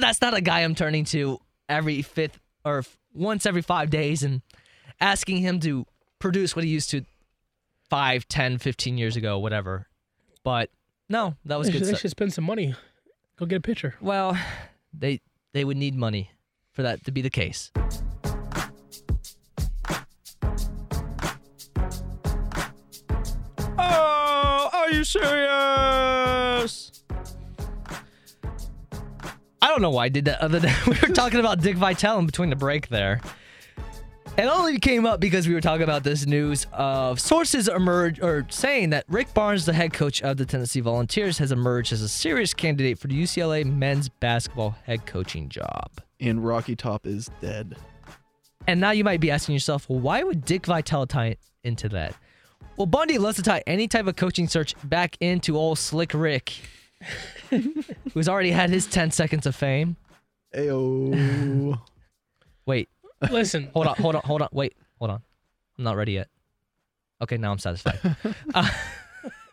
[0.00, 4.42] that's not a guy I'm turning to every fifth or once every five days and
[5.00, 5.86] asking him to
[6.18, 7.04] produce what he used to
[7.90, 9.88] 5, 10, 15 years ago, whatever.
[10.44, 10.70] But
[11.08, 12.74] no, that was They good should, they should spend some money.
[13.38, 13.94] Go get a pitcher.
[14.00, 14.36] Well,
[14.92, 15.20] they
[15.52, 16.30] they would need money
[16.72, 17.70] for that to be the case.
[23.78, 26.92] Oh, are you serious?
[29.60, 32.18] I don't know why I did that other than we were talking about Dick Vitale
[32.18, 33.20] in between the break there.
[34.38, 38.46] It only came up because we were talking about this news of sources emerge or
[38.50, 42.08] saying that Rick Barnes, the head coach of the Tennessee Volunteers, has emerged as a
[42.08, 45.90] serious candidate for the UCLA men's basketball head coaching job.
[46.20, 47.74] And Rocky Top is dead.
[48.68, 52.14] And now you might be asking yourself, well, why would Dick Vitale tie into that?
[52.76, 56.54] Well, Bundy loves to tie any type of coaching search back into old Slick Rick,
[58.14, 59.96] who's already had his 10 seconds of fame.
[60.54, 61.80] Ayo.
[62.66, 62.88] Wait,
[63.30, 64.48] Listen, hold on, hold on, hold on.
[64.52, 65.22] Wait, hold on.
[65.78, 66.28] I'm not ready yet.
[67.20, 67.98] Okay, now I'm satisfied.
[68.54, 68.68] Uh,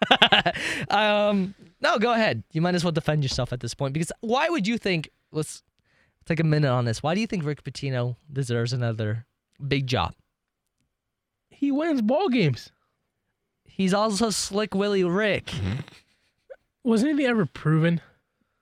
[0.90, 2.44] um, no, go ahead.
[2.52, 5.10] You might as well defend yourself at this point because why would you think?
[5.32, 5.64] Let's
[6.26, 7.02] take a minute on this.
[7.02, 9.26] Why do you think Rick Pitino deserves another
[9.68, 10.14] big job?
[11.56, 12.72] he wins ball games.
[13.64, 15.52] He's also Slick Willie Rick.
[16.84, 18.02] Was anything ever proven?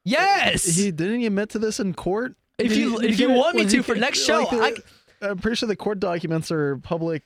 [0.05, 0.63] Yes.
[0.63, 2.35] he didn't he admit to this in court?
[2.57, 4.43] If Did you he- if he you it- want me to he- for next show,
[4.51, 4.83] Like the-
[5.27, 7.23] I, I'm pretty sure the court documents are public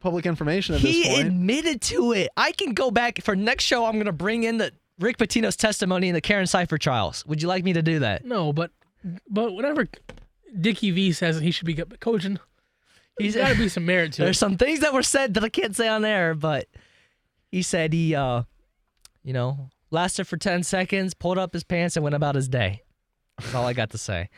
[0.00, 1.26] public information at he this point.
[1.28, 2.28] admitted to it.
[2.36, 3.86] I can go back for next show.
[3.86, 7.24] I'm gonna bring in the Rick Pitino's testimony in the Karen Cipher trials.
[7.26, 8.24] Would you like me to do that?
[8.24, 8.70] No, but
[9.28, 9.88] but whenever
[10.60, 12.38] Dickie V says he should be coaching,
[13.18, 14.24] He's there's got to be some merit to it.
[14.26, 14.40] There's it.
[14.40, 16.66] some things that were said that I can't say on air, but
[17.50, 18.42] he said he, uh,
[19.22, 22.82] you know, lasted for 10 seconds, pulled up his pants, and went about his day.
[23.38, 24.28] That's all I got to say.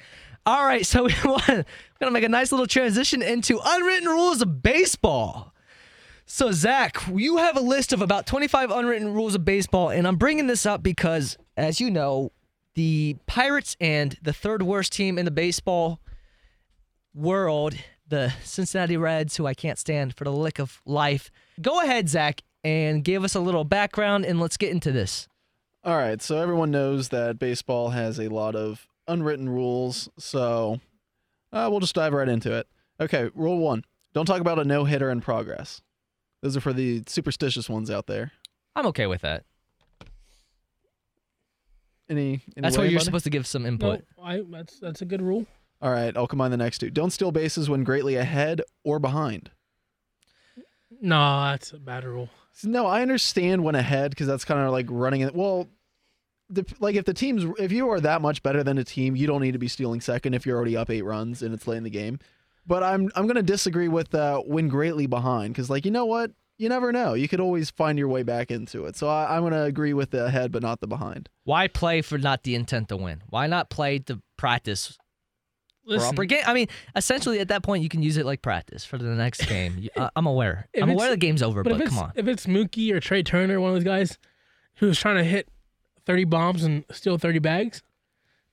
[0.47, 1.65] All right, so we're
[2.01, 5.53] to make a nice little transition into unwritten rules of baseball.
[6.25, 10.17] So, Zach, you have a list of about 25 unwritten rules of baseball, and I'm
[10.17, 12.33] bringing this up because, as you know,
[12.75, 16.01] the Pirates and the third worst team in the baseball
[17.15, 17.75] world,
[18.07, 21.31] the Cincinnati Reds, who I can't stand for the lick of life.
[21.61, 25.29] Go ahead, Zach, and give us a little background, and let's get into this.
[25.87, 30.81] All right, so everyone knows that baseball has a lot of unwritten rules, so
[31.53, 32.67] uh, we'll just dive right into it.
[33.01, 35.83] Okay, rule one: don't talk about a no hitter in progress.
[36.43, 38.33] Those are for the superstitious ones out there.
[38.75, 39.45] I'm okay with that.
[42.11, 42.19] Any?
[42.33, 44.05] any That's way, where you're supposed to give some No, input.
[44.21, 45.47] I, that's that's a good rule.
[45.81, 46.91] All right, I'll combine the next two.
[46.91, 49.53] Don't steal bases when greatly ahead or behind.
[51.01, 52.29] No, that's a bad rule.
[52.65, 55.35] No, I understand when ahead because that's kind of like running it.
[55.35, 55.69] Well,
[56.49, 59.27] the, like if the team's if you are that much better than a team, you
[59.27, 61.79] don't need to be stealing second if you're already up eight runs and it's late
[61.79, 62.19] in the game.
[62.67, 66.31] But I'm I'm gonna disagree with uh, when greatly behind because like you know what
[66.59, 68.97] you never know you could always find your way back into it.
[68.97, 71.29] So I, I'm gonna agree with the ahead but not the behind.
[71.45, 73.23] Why play for not the intent to win?
[73.29, 74.97] Why not play to practice
[75.85, 76.43] for Listen, upper game?
[76.47, 79.47] I mean, essentially at that point you can use it like practice for the next
[79.49, 79.77] game.
[79.79, 80.69] You- I- I'm aware.
[80.73, 82.13] If I'm it's- aware the game's over, but but, come on.
[82.17, 84.19] if it's Mookie or Trey Turner, one of those guys
[84.77, 85.49] who's trying to hit
[86.07, 87.83] 30 bombs and steal 30 bags,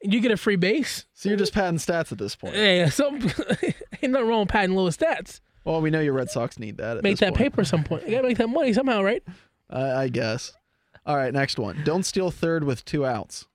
[0.04, 2.56] and you get a free base, So you're just padding stats at this point.
[2.56, 3.14] Yeah, so
[4.02, 5.40] ain't nothing wrong with padding low stats.
[5.66, 6.98] Well, we know your Red Sox need that.
[6.98, 7.38] At Make this that point.
[7.38, 8.04] paper at some point.
[8.06, 9.24] You gotta make that money somehow, right?
[9.70, 10.52] I, I guess.
[11.06, 11.82] All right, next one.
[11.86, 13.46] Don't steal third with two outs.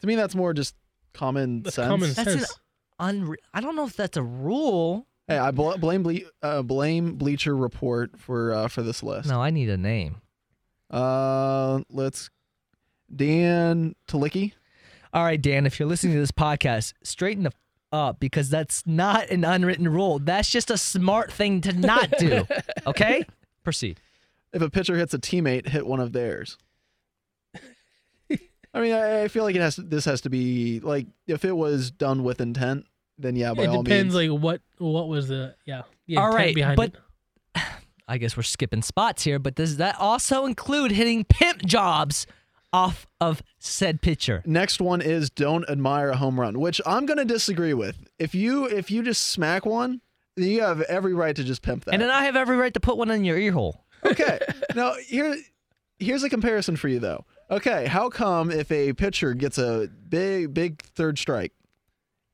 [0.00, 0.74] To me, that's more just
[1.14, 1.88] common That's sense.
[1.88, 2.58] common That's an sense.
[3.00, 5.06] unre- I don't know if that's a rule.
[5.28, 9.28] Hey, I bl- blame ble- uh, blame Bleacher Report for uh, for this list.
[9.28, 10.20] No, I need a name.
[10.90, 12.30] Uh, let's
[13.14, 14.52] Dan Talicki.
[15.12, 17.54] All right, Dan, if you're listening to this podcast, straighten the f-
[17.92, 20.18] up because that's not an unwritten rule.
[20.18, 22.46] That's just a smart thing to not do.
[22.86, 23.24] Okay?
[23.64, 23.98] Proceed.
[24.52, 26.56] If a pitcher hits a teammate, hit one of theirs.
[28.74, 29.76] I mean, I, I feel like it has.
[29.76, 32.84] To, this has to be like if it was done with intent,
[33.18, 34.30] then yeah, by it all depends, means.
[34.32, 35.82] like what what was the yeah.
[36.06, 36.94] The All intent right, behind but
[37.56, 37.62] it.
[38.08, 42.26] I guess we're skipping spots here, but does that also include hitting pimp jobs
[42.72, 44.42] off of said pitcher?
[44.46, 48.08] Next one is don't admire a home run, which I'm gonna disagree with.
[48.18, 50.00] If you if you just smack one,
[50.36, 51.94] you have every right to just pimp that.
[51.94, 53.84] And then I have every right to put one in your ear hole.
[54.04, 54.38] okay,
[54.74, 55.36] now here
[55.98, 57.24] here's a comparison for you though.
[57.50, 61.52] Okay, how come if a pitcher gets a big big third strike,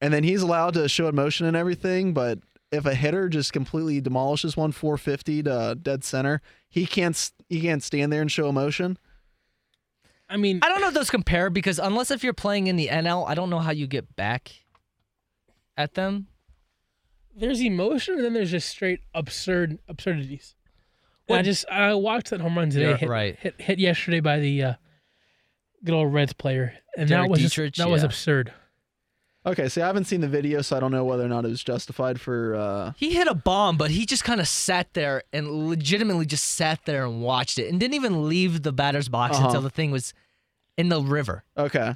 [0.00, 2.38] and then he's allowed to show emotion and everything, but
[2.72, 7.82] if a hitter just completely demolishes one 450 to dead center, he can't he can't
[7.82, 8.98] stand there and show emotion.
[10.32, 12.88] I mean, I don't know if those compare because unless if you're playing in the
[12.88, 14.50] NL, I don't know how you get back
[15.76, 16.26] at them.
[17.34, 20.54] there's emotion and then there's just straight absurd absurdities.
[21.28, 23.36] And I just I watched that home run today You're hit, right.
[23.38, 24.74] hit hit yesterday by the uh,
[25.84, 28.52] good old Reds player, and Derek that was just- Dietrich, that was absurd.
[29.44, 31.48] Okay, see, I haven't seen the video, so I don't know whether or not it
[31.48, 32.54] was justified for.
[32.54, 36.44] uh He hit a bomb, but he just kind of sat there and legitimately just
[36.44, 39.46] sat there and watched it and didn't even leave the batter's box Uh-huh.
[39.46, 40.14] until the thing was
[40.76, 41.44] in the river.
[41.56, 41.94] Okay,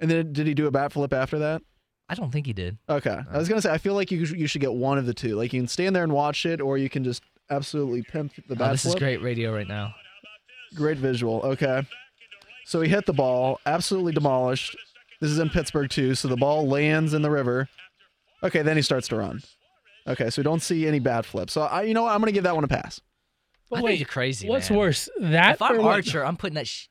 [0.00, 1.62] and then did he do a bat flip after that?
[2.08, 2.78] I don't think he did.
[2.88, 5.14] Okay, I was gonna say I feel like you you should get one of the
[5.14, 5.36] two.
[5.36, 8.42] Like you can stand there and watch it, or you can just absolutely pimp the
[8.50, 8.94] Oh, bat this flip.
[8.96, 9.94] is great radio right now.
[10.74, 11.40] Great visual.
[11.42, 11.86] Okay.
[12.66, 14.76] So he hit the ball, absolutely demolished.
[15.20, 17.68] This is in Pittsburgh too, so the ball lands in the river.
[18.42, 19.42] Okay, then he starts to run.
[20.06, 21.52] Okay, so we don't see any bat flips.
[21.54, 22.12] So I, you know what?
[22.12, 23.00] I'm gonna give that one a pass.
[23.70, 24.48] But I wait, think you're crazy.
[24.48, 24.78] what's man.
[24.78, 26.86] worse, that If I'm or what- Archer, I'm putting that sh-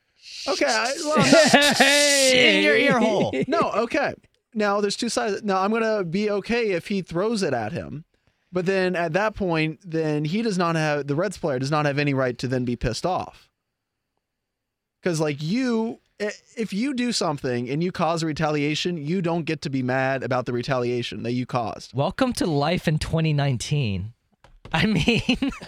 [0.48, 3.34] Okay, I, well, in your ear hole.
[3.48, 4.14] no, okay.
[4.54, 5.44] Now there's two sides.
[5.44, 8.06] Now I'm gonna be okay if he throws it at him,
[8.52, 11.86] but then at that point, then he does not have the Reds player does not
[11.86, 13.50] have any right to then be pissed off.
[15.02, 19.62] Because like you, if you do something and you cause a retaliation, you don't get
[19.62, 21.94] to be mad about the retaliation that you caused.
[21.94, 24.14] Welcome to life in 2019.
[24.74, 25.22] I mean,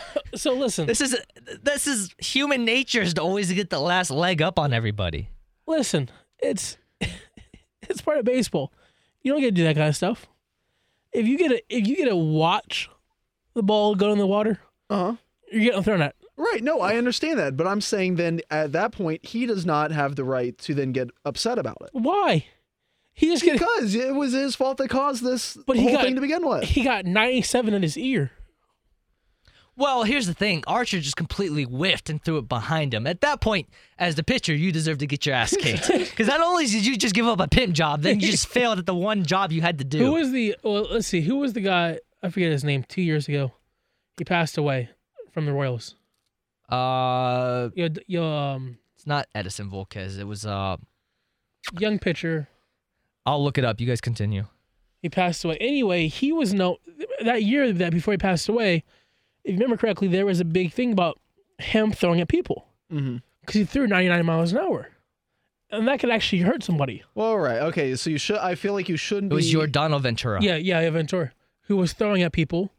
[0.35, 1.17] So listen, this is
[1.63, 5.29] this is human nature is to always get the last leg up on everybody.
[5.67, 6.09] listen.
[6.41, 6.77] It's
[7.81, 8.71] it's part of baseball.
[9.21, 10.27] You don't get to do that kind of stuff.
[11.11, 12.89] If you get a if you get to watch
[13.55, 14.59] the ball go in the water,
[14.89, 15.15] Uh huh.
[15.51, 16.15] you're getting thrown at.
[16.37, 16.63] Right.
[16.63, 20.15] No, I understand that, but I'm saying then at that point he does not have
[20.15, 21.89] the right to then get upset about it.
[21.91, 22.45] Why?
[23.13, 26.03] He just get Because it was his fault that caused this But he whole got-
[26.05, 26.63] thing to begin with.
[26.63, 28.31] he got 97 in his ear.
[29.79, 33.07] Well, here's the thing: Archer just completely whiffed and threw it behind him.
[33.07, 36.41] At that point, as the pitcher, you deserve to get your ass kicked because not
[36.41, 38.93] only did you just give up a pimp job, then you just failed at the
[38.93, 39.99] one job you had to do.
[39.99, 40.57] Who was the?
[40.63, 41.21] Well, let's see.
[41.21, 41.99] Who was the guy?
[42.21, 42.83] I forget his name.
[42.89, 43.53] Two years ago,
[44.17, 44.89] he passed away
[45.31, 45.95] from the Royals.
[46.67, 50.19] uh, Yo, yo, um, it's not Edinson Volquez.
[50.19, 50.75] It was uh.
[51.79, 52.49] young pitcher.
[53.25, 53.79] I'll look it up.
[53.79, 54.45] You guys continue.
[55.01, 55.57] He passed away.
[55.61, 56.79] Anyway, he was no
[57.23, 58.83] that year that before he passed away.
[59.43, 61.19] If you remember correctly, there was a big thing about
[61.57, 63.17] him throwing at people Mm-hmm.
[63.41, 64.89] because he threw 99 miles an hour,
[65.69, 67.03] and that could actually hurt somebody.
[67.13, 67.59] Well, right.
[67.61, 67.95] Okay.
[67.95, 68.37] So you should.
[68.37, 69.31] I feel like you shouldn't.
[69.31, 70.41] It was be, Yordano Ventura.
[70.41, 71.31] Yeah, yeah, Ventura,
[71.63, 72.71] who was throwing at people.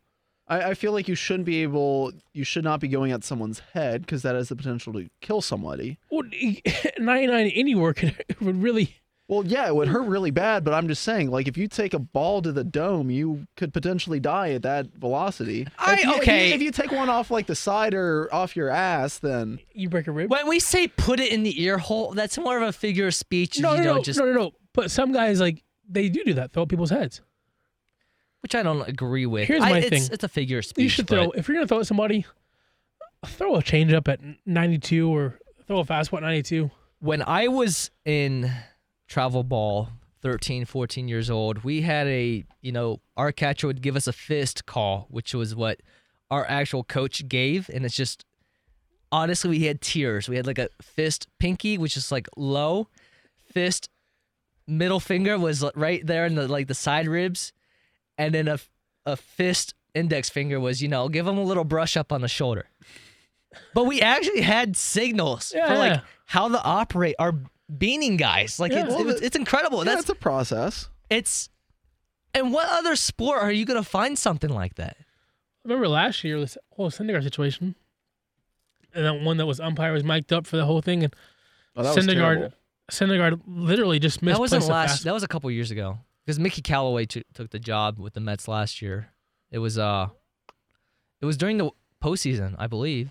[0.49, 2.11] I, I feel like you shouldn't be able.
[2.33, 5.41] You should not be going at someone's head because that has the potential to kill
[5.43, 5.99] somebody.
[6.11, 6.25] Well,
[6.99, 8.97] 99 anywhere could would really.
[9.31, 10.65] Well, yeah, it would hurt really bad.
[10.65, 13.73] But I'm just saying, like, if you take a ball to the dome, you could
[13.73, 15.69] potentially die at that velocity.
[15.79, 16.53] I- if you, if you- okay.
[16.53, 20.09] If you, take one off like the side or off your ass, then You break
[20.09, 20.31] a rib.
[20.33, 23.15] When we say put it in the ear hole, that's more of a figure of
[23.15, 23.61] speech.
[23.61, 24.51] No, you no, don't no, just, no, no, no.
[24.73, 26.53] But some guys like they do do that.
[26.53, 27.21] Throw at people's heads.
[28.43, 29.47] which I don't agree with.
[29.47, 30.09] Here's I- my it's, thing.
[30.13, 30.83] It's a figure of speech.
[30.83, 32.25] You should but- throw if you're gonna throw at somebody,
[33.27, 35.39] throw a changeup at 92 or
[35.69, 36.71] throw a fastball at 92.
[37.01, 38.51] when I was in
[39.11, 39.89] travel ball,
[40.23, 44.13] 13, 14 years old, we had a, you know, our catcher would give us a
[44.13, 45.81] fist call, which was what
[46.31, 47.69] our actual coach gave.
[47.75, 48.25] And it's just,
[49.11, 50.29] honestly, we had tears.
[50.29, 52.89] We had like a fist pinky, which is like low,
[53.53, 53.89] fist
[54.67, 57.53] middle finger was right there in the like the side ribs,
[58.17, 58.61] and then a,
[59.05, 62.29] a fist index finger was, you know, give him a little brush up on the
[62.29, 62.69] shoulder.
[63.75, 66.01] But we actually had signals Yeah, for like yeah.
[66.27, 67.35] how to operate our
[67.79, 68.59] beaning guys.
[68.59, 68.85] Like Yeah.
[68.87, 69.79] it's, Well, it's, it's incredible.
[69.79, 70.89] yeah, That's it's a process.
[71.09, 71.49] it's.
[72.33, 74.97] And what other sport are you gonna find something like that?
[75.65, 77.75] Remember last year this whole Syndergaard situation,
[78.95, 81.15] and that one that was umpire was mic'd up for the whole thing, and
[81.77, 82.55] Oh, that Syndergaard, terrible.
[82.91, 84.35] Syndergaard literally just missed.
[84.37, 85.03] That wasn't last.
[85.05, 88.21] That was a couple years ago because Mickey Callaway t- took the job with the
[88.21, 89.09] Mets last year.
[89.51, 90.09] It was uh,
[91.21, 91.71] it was during the
[92.03, 93.11] postseason, I believe.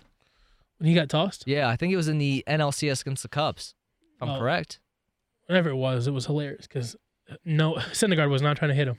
[0.78, 1.44] when he got tossed.
[1.46, 3.74] Yeah, I think it was in the NLCS against the Cubs.
[4.20, 4.38] I'm Oh.
[4.38, 4.80] correct.
[5.46, 6.94] whatever it was, it was hilarious because
[7.30, 8.98] uh, no Syndergaard was not trying to hit him.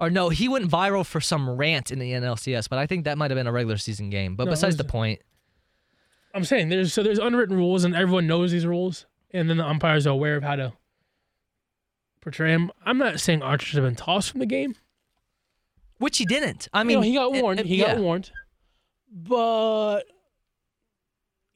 [0.00, 3.16] Or no, he went viral for some rant in the NLCS, but I think that
[3.16, 4.34] might have been a regular season game.
[4.36, 5.20] But No, besides the point,
[6.34, 9.64] I'm saying there's so there's unwritten rules and everyone knows these rules, and then the
[9.66, 10.72] umpires are aware of how to
[12.20, 12.70] portray him.
[12.84, 14.74] I'm not saying Archer should have been tossed from the game.
[15.98, 16.68] which he didn't.
[16.72, 17.60] I mean, mean, he got it- warned.
[17.60, 17.94] it- he yeah.
[17.94, 18.30] got warned,
[19.12, 20.00] but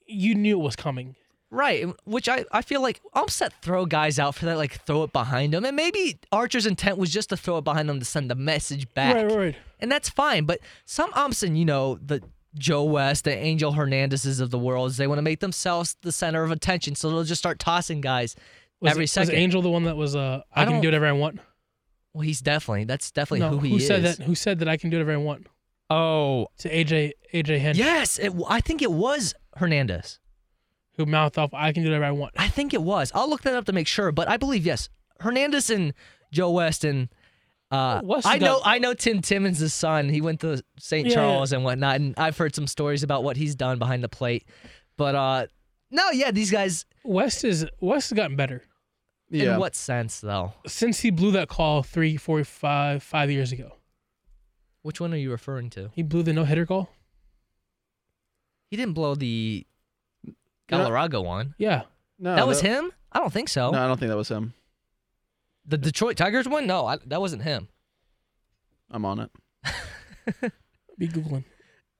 [0.06, 1.16] you knew it was coming.
[1.50, 5.12] Right, which I, I feel like upset throw guys out for that, like throw it
[5.14, 5.64] behind them.
[5.64, 8.92] And maybe Archer's intent was just to throw it behind them to send the message
[8.92, 9.14] back.
[9.14, 9.56] Right, right.
[9.80, 10.44] And that's fine.
[10.44, 12.22] But some umps and, you know, the
[12.58, 16.42] Joe West, the Angel Hernandezes of the world, they want to make themselves the center
[16.42, 16.94] of attention.
[16.94, 18.36] So they'll just start tossing guys
[18.80, 19.34] Was, every was second.
[19.34, 21.40] Angel the one that was uh, I I, can don't- whatever I want?
[22.12, 23.86] well, he's definitely, that's definitely no, who he is.
[23.86, 24.18] said that?
[24.18, 25.46] Who said that I can do whatever I want?
[25.88, 28.18] Oh, To AJ AJ Hinch, yes.
[28.18, 30.18] It, I think it was Hernandez.
[30.98, 33.10] Who mouthed off, "I can do whatever I want." I think it was.
[33.14, 34.90] I'll look that up to make sure, but I believe yes.
[35.20, 35.94] Hernandez and
[36.32, 37.08] Joe West and
[37.70, 40.08] uh, West I got- know I know Tim Timmons' son.
[40.10, 41.08] He went to St.
[41.08, 44.08] Yeah, Charles and whatnot, and I've heard some stories about what he's done behind the
[44.08, 44.44] plate.
[44.98, 45.46] But uh,
[45.90, 46.84] no, yeah, these guys.
[47.04, 48.62] West is West has gotten better
[49.30, 49.54] Yeah.
[49.54, 50.52] In what sense, though?
[50.66, 53.72] since he blew that call three, four, five, five years ago.
[54.82, 55.90] Which one are you referring to?
[55.94, 56.88] He blew the no hitter call.
[58.70, 59.77] He didn't blow the You're not-
[60.68, 61.54] Galarraga one.
[61.58, 61.82] Yeah,
[62.18, 62.92] no, that was him.
[63.10, 63.70] I don't think so.
[63.70, 64.54] No, I don't think that was him.
[65.66, 66.66] The Detroit Tigers one?
[66.66, 67.68] No, I, that wasn't him.
[68.90, 69.30] I'm on it.
[70.98, 71.44] be googling.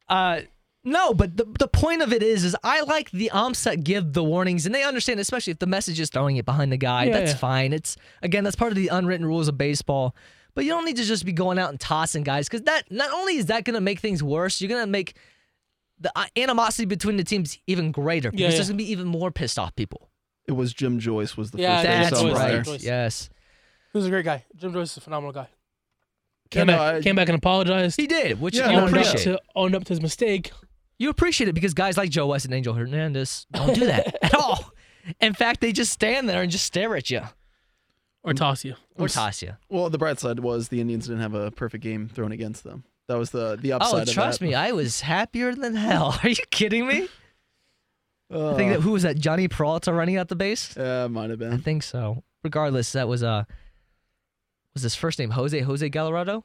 [0.09, 0.41] Uh,
[0.85, 4.13] no, but the the point of it is, is I like the umps that give
[4.13, 7.05] the warnings, and they understand, especially if the message is throwing it behind the guy.
[7.05, 7.39] Yeah, that's yeah.
[7.39, 7.73] fine.
[7.73, 10.15] It's again, that's part of the unwritten rules of baseball.
[10.55, 13.13] But you don't need to just be going out and tossing guys, because that not
[13.13, 15.15] only is that going to make things worse, you're going to make
[16.01, 18.65] the uh, animosity between the teams even greater because Yeah, there's yeah.
[18.75, 20.11] going to be even more pissed off people.
[20.47, 22.57] It was Jim Joyce was the Yeah, first Jim base That's Joyce, umpire.
[22.57, 22.65] right.
[22.65, 22.83] Joyce.
[22.85, 23.31] Yes,
[23.93, 24.45] He was a great guy.
[24.57, 25.49] Jim Joyce is a phenomenal guy.
[26.53, 28.01] Yeah, Came, no, back, I- came back and apologized.
[28.01, 29.23] he did, which Yeah, you no, up appreciate.
[29.25, 30.51] to, owned up to his mistake.
[30.99, 34.35] You appreciate it because guys like Joe West and Angel Hernandez don't do that at
[34.35, 34.73] all.
[35.21, 37.21] In fact, they just stand there and just stare at you
[38.23, 38.75] Or toss you.
[38.97, 39.57] or toss you.
[39.69, 42.85] Well, the bright side was the Indians didn't have a perfect game thrown against them.
[43.09, 44.09] That was the the upside.
[44.09, 46.19] Oh, trust me, I was happier than hell.
[46.23, 47.09] Are you kidding me?
[48.33, 49.17] Uh, I think that who was that?
[49.17, 50.77] Jhonny Peralta running out the base.
[50.77, 51.53] uh, might have been.
[51.53, 52.23] I think so.
[52.45, 53.45] Regardless, that was uh,
[54.75, 56.43] was his first name Jose Jose Galarado?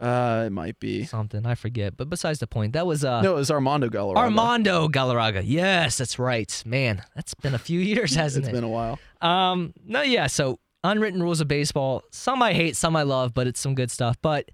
[0.00, 1.04] Uh, it might be.
[1.04, 1.96] Something I forget.
[1.96, 4.16] But besides the point, that was uh, No, it was Armando Galarraga.
[4.16, 5.42] Armando Galarraga.
[5.44, 6.62] Yes, that's right.
[6.66, 8.50] Man, that's been a few years, hasn't It's it?
[8.50, 8.98] It's been a while.
[9.22, 10.26] Um, no, yeah.
[10.26, 12.02] So unwritten rules of baseball.
[12.10, 14.18] Some I hate, some I love, but it's some good stuff.
[14.20, 14.50] But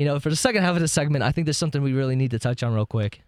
[0.00, 2.16] you know, for the second half of the segment, I think there's something we really
[2.16, 3.20] need to touch on real quick.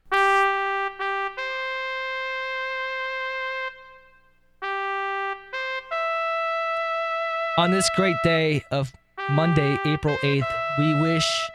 [7.58, 8.90] On this great day of
[9.28, 10.44] Monday, April 8th,
[10.78, 11.50] we wish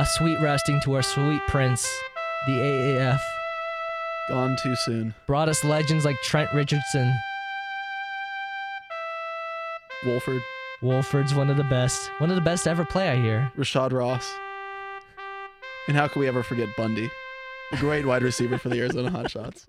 [0.00, 1.88] a sweet resting to our sweet prince,
[2.48, 3.20] the AAF.
[4.30, 5.14] Gone too soon.
[5.28, 7.14] Brought us legends like Trent Richardson,
[10.04, 10.42] Wolford,
[10.82, 12.10] Wolford's one of the best.
[12.18, 13.52] One of the best to ever play, I hear.
[13.56, 14.32] Rashad Ross,
[15.88, 17.10] and how could we ever forget Bundy,
[17.72, 19.66] a great wide receiver for the Arizona Hotshots.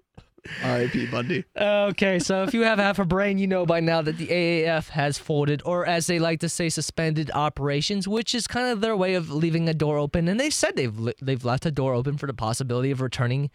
[0.63, 1.06] R.I.P.
[1.08, 1.43] Bundy.
[1.56, 4.89] Okay, so if you have half a brain, you know by now that the AAF
[4.89, 8.97] has folded, or as they like to say, suspended operations, which is kind of their
[8.97, 10.28] way of leaving a door open.
[10.28, 13.52] And they've said they've they've left a door open for the possibility of returning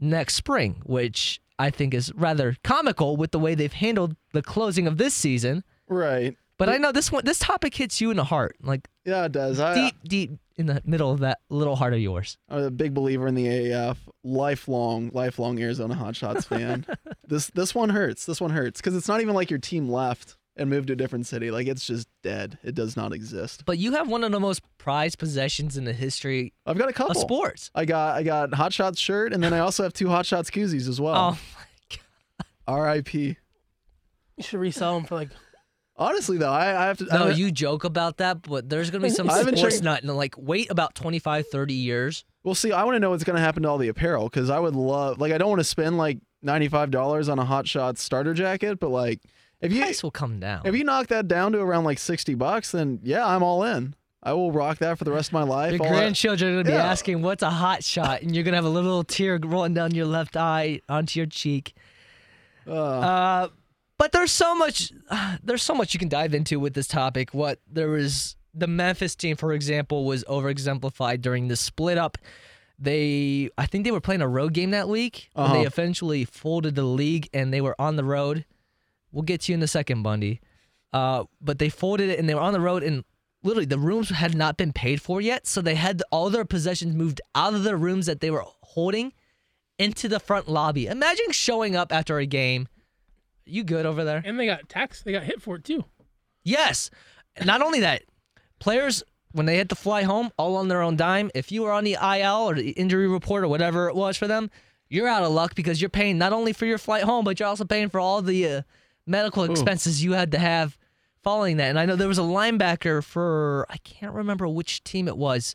[0.00, 4.86] next spring, which I think is rather comical with the way they've handled the closing
[4.86, 5.62] of this season.
[5.88, 6.36] Right.
[6.58, 9.32] But I know this one, this topic hits you in the heart, like Yeah, it
[9.32, 9.60] does.
[9.60, 12.36] I, deep, deep in the middle of that little heart of yours.
[12.48, 13.96] I'm a big believer in the AAF.
[14.24, 16.84] Lifelong, lifelong Arizona Hotshots fan.
[17.26, 18.26] this this one hurts.
[18.26, 20.96] This one hurts because it's not even like your team left and moved to a
[20.96, 21.52] different city.
[21.52, 22.58] Like it's just dead.
[22.64, 23.62] It does not exist.
[23.64, 26.88] But you have one of the most prized possessions in the history I've got a
[26.88, 27.14] of couple.
[27.14, 27.70] sports.
[27.74, 31.00] I got I got Hotshots shirt and then I also have two Hotshots koozies as
[31.00, 31.14] well.
[31.16, 31.64] Oh, my
[31.96, 32.46] god.
[32.66, 33.36] R.I.P.
[34.36, 35.30] You should resell them for like.
[35.98, 37.04] Honestly though, I, I have to.
[37.06, 40.02] no, I, you joke about that, but there's going to be some sports checked- nut
[40.02, 42.24] and like wait about 25, 30 years.
[42.44, 44.48] Well, see, I want to know what's going to happen to all the apparel because
[44.48, 47.44] I would love, like, I don't want to spend like ninety five dollars on a
[47.44, 49.20] Hot Shots starter jacket, but like,
[49.60, 50.62] if you Price will come down.
[50.64, 53.94] if you knock that down to around like sixty bucks, then yeah, I'm all in.
[54.22, 55.72] I will rock that for the rest of my life.
[55.72, 56.86] Your All grandchildren are going to be Yeah.
[56.90, 58.22] asking, what's a hot shot?
[58.22, 61.26] And you're going to have a little tear rolling down your left eye onto your
[61.26, 61.74] cheek.
[62.66, 63.48] uh, Uh,
[63.98, 64.92] but there's so much,
[65.42, 67.34] there's so much you can dive into with this topic.
[67.34, 72.16] What there was, the Memphis team, for example, was over exemplified during the split up.
[72.78, 75.30] They, I think they were playing a road game that week.
[75.34, 75.52] Uh-huh.
[75.52, 78.44] They eventually folded the league and they were on the road.
[79.10, 80.40] We'll get to you in a second, Bundy.
[80.92, 83.04] Uh, but they folded it and they were on the road and
[83.42, 86.94] literally the rooms had not been paid for yet, so they had all their possessions
[86.94, 89.12] moved out of the rooms that they were holding
[89.78, 90.86] into the front lobby.
[90.86, 92.68] Imagine showing up after a game.
[93.48, 94.22] You good over there?
[94.24, 95.04] And they got taxed.
[95.04, 95.84] They got hit for it too.
[96.44, 96.90] Yes.
[97.44, 98.02] Not only that,
[98.58, 101.72] players when they had to fly home all on their own dime, if you were
[101.72, 104.50] on the IL or the injury report or whatever it was for them,
[104.88, 107.48] you're out of luck because you're paying not only for your flight home, but you're
[107.48, 108.62] also paying for all the uh,
[109.06, 110.78] medical expenses you had to have
[111.22, 111.68] following that.
[111.68, 115.54] And I know there was a linebacker for I can't remember which team it was,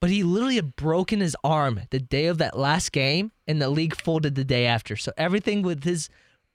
[0.00, 3.70] but he literally had broken his arm the day of that last game, and the
[3.70, 4.96] league folded the day after.
[4.96, 6.08] So everything with his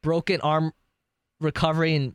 [0.08, 0.72] broken arm
[1.42, 2.14] recovery and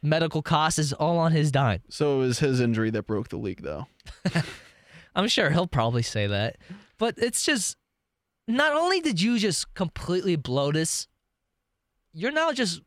[0.00, 1.80] medical costs is all on his dime.
[1.88, 3.88] So it was his injury that broke the league, though.
[5.16, 6.58] I'm sure he'll probably say that.
[6.98, 7.76] But it's just
[8.46, 11.08] not only did you just completely blow this,
[12.12, 12.80] you're now just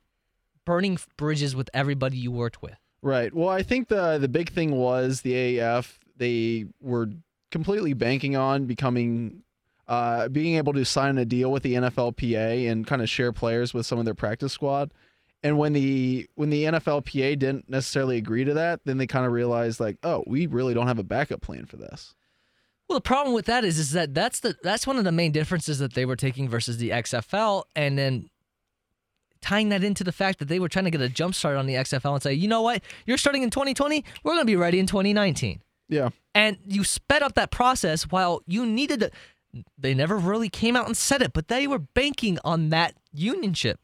[0.64, 2.78] burning bridges with everybody you worked with.
[3.01, 3.36] Right.
[3.36, 5.97] Well, I think the the big thing was the AAF.
[6.16, 7.10] They were
[7.51, 9.43] completely banking on becoming,
[9.88, 13.73] uh, being able to sign a deal with the NFLPA and kind of share players
[13.73, 14.91] with some of their practice squad.
[15.43, 19.31] And when the when the NFLPA didn't necessarily agree to that, then they kind of
[19.31, 22.15] realized like, oh, we really don't have a backup plan for this.
[22.89, 25.31] Well, the problem with that is, is that that's the that's one of the main
[25.31, 28.29] differences that they were taking versus the XFL, and then
[29.41, 31.67] tying that into the fact that they were trying to get a jump start on
[31.67, 34.55] the XFL and say, you know what, you're starting in 2020, we're going to be
[34.55, 36.09] ready in 2019, Yeah.
[36.33, 39.11] and you sped up that process while you needed to.
[39.78, 43.76] They never really came out and said it, but they were banking on that unionship.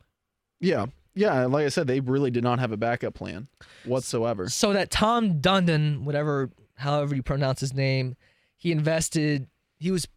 [0.59, 0.87] Yeah.
[1.15, 1.45] Yeah.
[1.45, 3.47] Like I said, they really did not have a backup plan
[3.85, 4.49] whatsoever.
[4.49, 8.15] So that Tom Dundon, whatever, however you pronounce his name,
[8.57, 9.47] he invested.
[9.79, 10.07] He was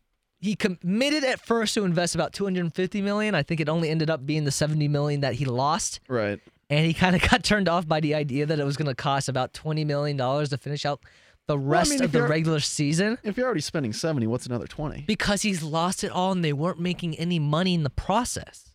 [0.40, 3.34] he committed at first to invest about 250 million.
[3.34, 6.38] I think it only ended up being the 70 million that he lost, Right.
[6.68, 8.94] and he kind of got turned off by the idea that it was going to
[8.94, 11.00] cost about 20 million dollars to finish out
[11.46, 13.18] the rest mean, of the regular season.
[13.22, 15.02] If you're already spending 70, what's another 20?
[15.02, 18.72] Because he's lost it all and they weren't making any money in the process.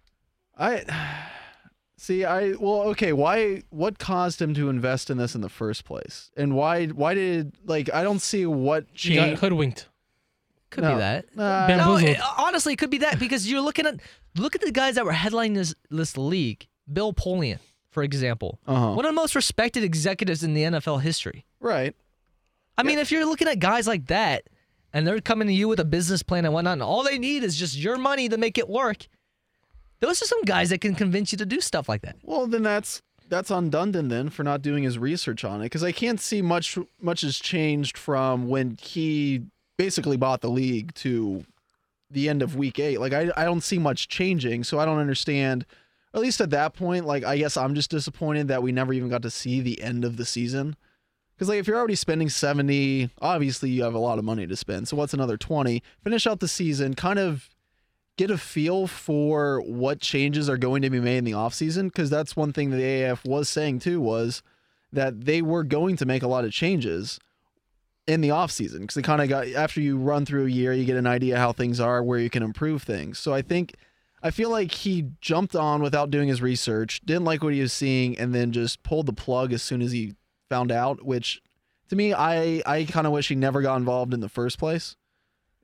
[0.57, 0.83] I
[1.97, 2.25] see.
[2.25, 3.13] I well, okay.
[3.13, 3.63] Why?
[3.69, 6.31] What caused him to invest in this in the first place?
[6.37, 6.87] And why?
[6.87, 7.91] Why did like?
[7.93, 9.87] I don't see what She got hoodwinked.
[10.69, 10.93] Could No.
[10.93, 11.25] be that.
[11.35, 13.99] Uh, No, it- honestly, it could be that because you're looking at
[14.37, 16.67] look at the guys that were headlining this this league.
[16.91, 17.57] Bill Polian,
[17.91, 18.93] for example, Uh-huh.
[18.93, 21.45] one of the most respected executives in the NFL history.
[21.59, 21.95] right.
[22.79, 24.43] I mean, if you're looking at guys like that,
[24.93, 27.43] and they're coming to you with a business plan and whatnot, and all they need
[27.43, 29.05] is just your money to make it work.
[29.99, 32.15] Those are some guys that can convince you to do stuff like that.
[32.23, 35.83] Well, then that's that's on Dundon then for not doing his research on it because
[35.83, 39.43] I can't see much much has changed from when he
[39.77, 41.45] basically bought the league to
[42.09, 43.01] the end of week eight.
[43.01, 45.65] Like I I don't see much changing, so I don't understand.
[46.13, 49.09] At least at that point, like I guess I'm just disappointed that we never even
[49.09, 50.77] got to see the end of the season.
[51.39, 54.57] Because like if you're already spending 70, obviously you have a lot of money to
[54.57, 54.89] spend.
[54.89, 55.81] So what's another 20?
[56.03, 57.49] Finish out the season, kind of
[58.17, 62.09] get a feel for what changes are going to be made in the offseason because
[62.09, 64.43] that's one thing that the AAF was saying too was
[64.91, 67.21] that they were going to make a lot of changes
[68.05, 70.83] in the offseason because they kind of got after you run through a year you
[70.83, 73.75] get an idea how things are where you can improve things so i think
[74.23, 77.71] i feel like he jumped on without doing his research didn't like what he was
[77.71, 80.15] seeing and then just pulled the plug as soon as he
[80.49, 81.41] found out which
[81.87, 84.95] to me i i kind of wish he never got involved in the first place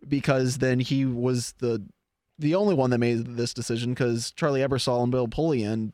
[0.07, 1.83] because then he was the
[2.37, 5.93] the only one that made this decision because Charlie Ebersol and Bill Polian,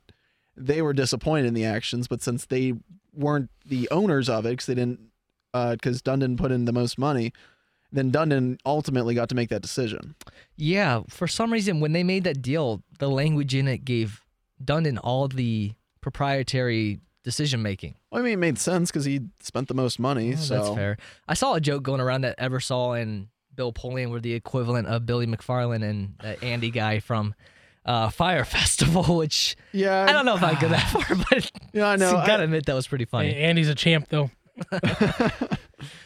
[0.55, 2.73] they were disappointed in the actions, but since they
[3.13, 4.99] weren't the owners of it, because they didn't,
[5.53, 7.31] uh, because Dundon put in the most money,
[7.91, 10.15] then Dundon ultimately got to make that decision.
[10.55, 14.21] Yeah, for some reason, when they made that deal, the language in it gave
[14.63, 17.95] Dundon all the proprietary decision making.
[18.11, 20.33] Well, I mean, it made sense because he spent the most money.
[20.33, 20.97] Oh, so That's fair.
[21.27, 25.05] I saw a joke going around that Ebersol and Bill Polian were the equivalent of
[25.05, 27.35] Billy McFarland and that Andy guy from
[27.85, 31.87] uh, Fyre Festival, which Yeah, I don't know if I go that far, but Yeah,
[31.89, 32.15] I know.
[32.17, 33.33] I gotta I- admit that was pretty funny.
[33.33, 34.29] Hey, Andy's a champ though.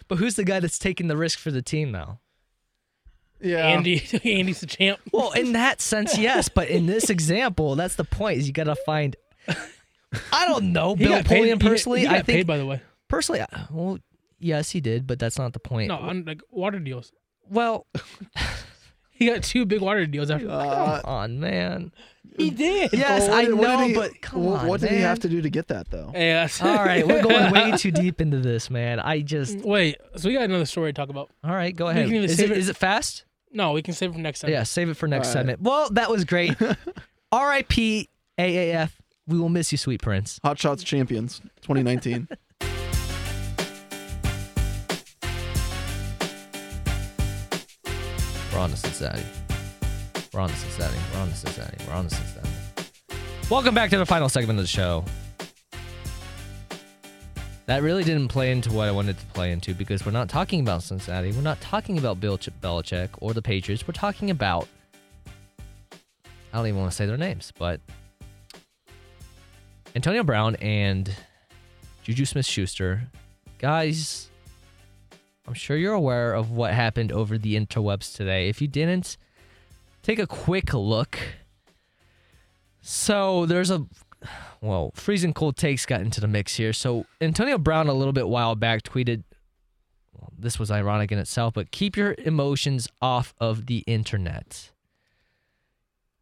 [0.08, 2.20] But who's the guy that's taking the risk for the team now?
[3.42, 5.00] yeah, Andy, Andy's the champ.
[5.12, 8.38] Well, in that sense, yes, but in this example, that's the point.
[8.40, 9.16] Is you gotta find.
[10.32, 12.02] I don't know, He Bill got Polian personally.
[12.02, 12.82] he got I think paid by the way.
[13.08, 13.98] personally, I- well,
[14.40, 15.90] yes, he did, but that's not the point.
[15.90, 17.12] No, on like water deals.
[17.50, 17.86] Well,
[19.18, 20.50] He got two big water deals after.
[20.50, 21.94] Uh, come on, man.
[22.38, 22.92] he did.
[22.92, 24.96] Yes, well, I did- know, he- but come wh- on, What did man.
[24.98, 26.12] he have to do to get that though?
[26.14, 26.62] Yes.
[26.64, 29.00] All right, we're going way too deep into this, man.
[29.00, 29.60] I just.
[29.60, 31.30] Wait, so we got another story to talk about.
[31.46, 32.12] All right, go ahead.
[32.12, 33.24] Is it, it- is it fast?
[33.54, 34.52] No, we can save it for next time.
[34.52, 35.40] Yeah, save it for next All right.
[35.40, 35.62] segment.
[35.62, 36.54] Well, that was great.
[37.32, 38.10] R.I.P.
[38.38, 38.92] AAF
[39.28, 40.40] We will miss you, sweet prince.
[40.44, 42.28] Hot Shots champions 2019.
[48.54, 49.24] We're on to Cincinnati.
[50.32, 50.98] We're on to Cincinnati.
[51.14, 51.78] We're on to Cincinnati.
[51.88, 52.50] We're on to Cincinnati.
[53.50, 55.04] Welcome back to the final segment of the show.
[57.66, 60.60] That really didn't play into what I wanted to play into because we're not talking
[60.60, 61.32] about Cincinnati.
[61.32, 63.88] We're not talking about Bill Ch- Belichick or the Patriots.
[63.88, 64.68] We're talking about.
[65.92, 67.82] I don't even want to say their names, but
[69.96, 71.10] Antonio Brown and
[72.04, 73.04] Juju Smith Schuster.
[73.60, 74.30] Guys,
[75.48, 78.50] I'm sure you're aware of what happened over the interwebs today.
[78.50, 79.16] If you didn't,
[80.04, 81.18] take a quick look.
[82.82, 83.86] So there's a
[84.60, 86.74] well, freezing cold takes got into the mix here.
[86.74, 89.24] So Antonio Brown a little bit while back tweeted
[90.14, 94.72] well, this was ironic in itself, but keep your emotions off of the internet.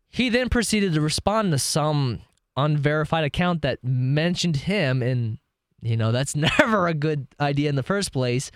[0.09, 2.21] He then proceeded to respond to some
[2.55, 5.39] unverified account that mentioned him and
[5.83, 8.51] you know, that's never a good idea in the first place.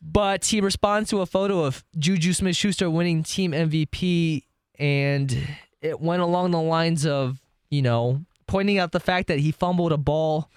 [0.00, 4.44] But he responds to a photo of Juju Smith Schuster winning team MVP,
[4.78, 5.36] and
[5.80, 9.92] it went along the lines of, you know, pointing out the fact that he fumbled
[9.92, 10.50] a ball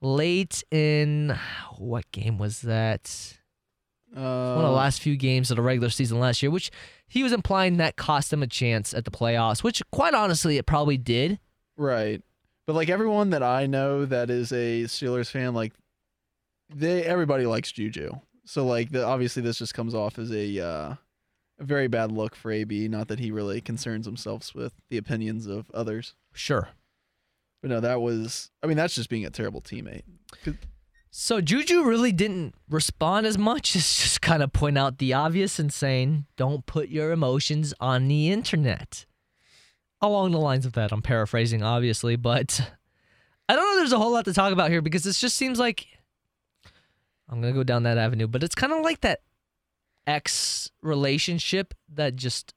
[0.00, 1.36] late in
[1.78, 3.36] what game was that?
[4.14, 6.70] Uh, One of the last few games of the regular season last year, which
[7.08, 10.66] he was implying that cost him a chance at the playoffs, which quite honestly it
[10.66, 11.40] probably did.
[11.76, 12.22] Right.
[12.66, 15.72] But like everyone that I know that is a Steelers fan, like
[16.74, 18.12] they everybody likes Juju.
[18.46, 20.94] So like the obviously this just comes off as a uh,
[21.58, 22.88] a very bad look for AB.
[22.88, 26.14] Not that he really concerns himself with the opinions of others.
[26.32, 26.68] Sure.
[27.60, 30.02] But no, that was I mean that's just being a terrible teammate.
[31.16, 35.60] So Juju really didn't respond as much as just kind of point out the obvious
[35.60, 39.06] and saying, don't put your emotions on the internet.
[40.00, 42.60] Along the lines of that, I'm paraphrasing, obviously, but
[43.48, 45.58] I don't know there's a whole lot to talk about here because this just seems
[45.58, 45.86] like
[47.28, 49.20] I'm going to go down that avenue, but it's kind of like that
[50.06, 52.52] ex relationship that just,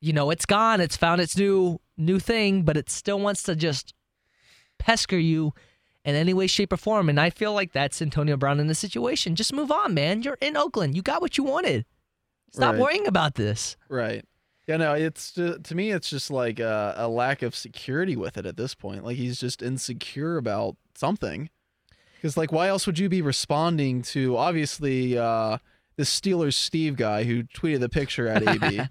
[0.00, 3.56] you know, it's gone, it's found its new new thing, but it still wants to
[3.56, 3.94] just
[4.78, 5.54] pester you
[6.04, 7.08] in any way, shape, or form.
[7.08, 9.34] And I feel like that's Antonio Brown in this situation.
[9.34, 10.22] Just move on, man.
[10.22, 10.94] You're in Oakland.
[10.94, 11.86] You got what you wanted.
[12.52, 12.80] Stop Right.
[12.82, 13.76] worrying about this.
[13.88, 14.24] Right.
[14.66, 18.46] Yeah, no, it's to me, it's just like a, a lack of security with it
[18.46, 19.04] at this point.
[19.04, 21.50] Like he's just insecure about something.
[22.16, 25.58] Because like, why else would you be responding to obviously uh,
[25.96, 28.80] this Steelers Steve guy who tweeted the picture at AB?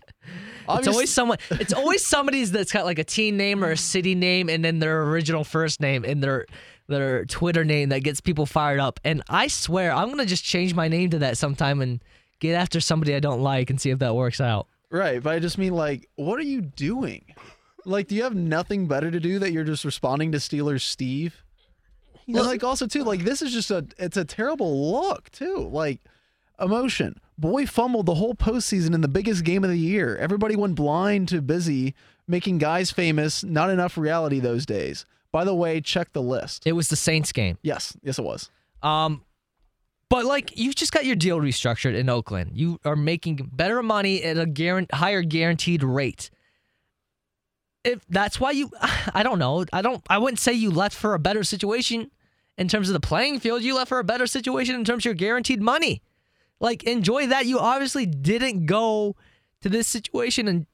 [0.68, 1.38] It's always someone.
[1.52, 4.80] It's always somebody's that's got like a teen name or a city name, and then
[4.80, 6.48] their original first name and their
[6.88, 9.00] their Twitter name that gets people fired up.
[9.04, 12.04] And I swear, I'm gonna just change my name to that sometime and
[12.40, 14.68] get after somebody I don't like and see if that works out.
[14.96, 17.26] Right, but I just mean like, what are you doing?
[17.86, 21.44] Like, do you have nothing better to do that you're just responding to Steelers Steve?
[22.28, 25.70] And like also too, like this is just a it's a terrible look too.
[25.72, 26.02] Like
[26.60, 27.20] emotion.
[27.38, 30.18] Boy fumbled the whole postseason in the biggest game of the year.
[30.18, 31.94] Everybody went blind to busy
[32.28, 33.44] making guys famous.
[33.44, 35.06] Not enough reality those days.
[35.32, 36.66] By the way, check the list.
[36.66, 37.58] It was the Saints game.
[37.62, 38.50] Yes, yes, it was.
[38.82, 39.24] Um,
[40.10, 42.52] but like you just got your deal restructured in Oakland.
[42.54, 46.30] You are making better money at a higher guaranteed rate.
[47.84, 48.72] If that's why you,
[49.14, 49.66] I don't know.
[49.74, 50.04] I don't.
[50.10, 52.12] I wouldn't say you left for a better situation
[52.58, 53.64] in terms of the playing field.
[53.64, 56.02] You left for a better situation in terms of your guaranteed money.
[56.60, 57.46] Like enjoy that.
[57.46, 59.16] You obviously didn't go
[59.62, 60.68] to this situation and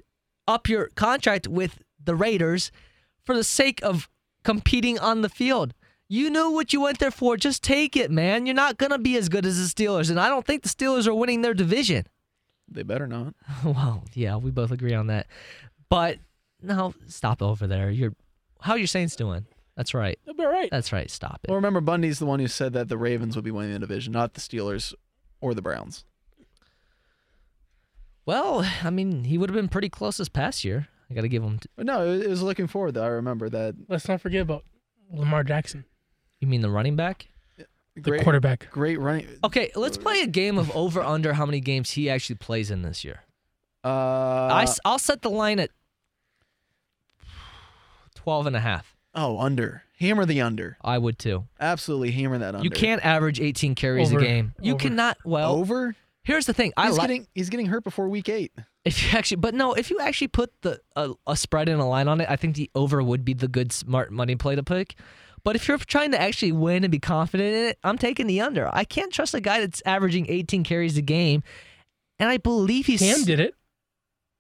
[0.48, 2.72] up your contract with the Raiders
[3.24, 4.10] for the sake of
[4.44, 5.74] competing on the field.
[6.12, 7.38] You knew what you went there for.
[7.38, 8.46] Just take it, man.
[8.46, 10.10] You're not going to be as good as the Steelers.
[10.10, 12.06] And I don't think the Steelers are winning their division.
[12.70, 13.34] They better not.
[13.64, 15.28] well, yeah, we both agree on that.
[15.88, 16.18] But
[16.62, 17.90] no, stop over there.
[17.90, 18.14] You're
[18.60, 19.46] how are your Saints doing?
[19.78, 20.20] That's right.
[20.26, 20.70] They'll be all right.
[20.70, 21.10] That's right.
[21.10, 21.50] Stop it.
[21.50, 24.12] Well, remember Bundy's the one who said that the Ravens would be winning the division,
[24.12, 24.94] not the Steelers
[25.40, 26.04] or the Browns.
[28.26, 30.90] Well, I mean, he would have been pretty close this past year.
[31.10, 31.60] I got to give him.
[31.60, 32.96] T- But no, it it was looking forward.
[32.96, 34.66] Though I remember that Let's not forget about
[35.10, 35.86] Lamar Jackson,
[36.42, 37.28] you mean the running back?
[37.96, 38.70] the great quarterback.
[38.72, 39.28] great running.
[39.44, 42.82] Okay, let's play a game of over under how many games he actually plays in
[42.84, 43.22] this year.
[43.84, 45.72] Uh, I, will set the line at
[48.16, 48.96] 12 and a half.
[49.16, 50.78] oh, under hammer the under.
[50.82, 51.46] I would too.
[51.60, 52.64] Absolutely hammer that under.
[52.64, 54.20] You can't average 18 carries Over.
[54.20, 54.54] a game.
[54.60, 54.82] You Over.
[54.82, 55.18] cannot.
[55.24, 55.96] Well, over.
[56.24, 56.74] here's the thing.
[56.78, 58.52] I He's like getting he's getting hurt before week eight.
[58.86, 61.86] if you actually, but no, if you actually put the a, a spread and a
[61.86, 64.64] line on it, I think the over would be the good smart money play to
[64.64, 64.96] pick.
[65.44, 68.42] But if you're trying to actually win and be confident in it, I'm taking the
[68.42, 68.70] under.
[68.74, 71.42] I can't trust a guy that's averaging 18 carries a game,
[72.20, 73.56] and I believe he's Cam did it.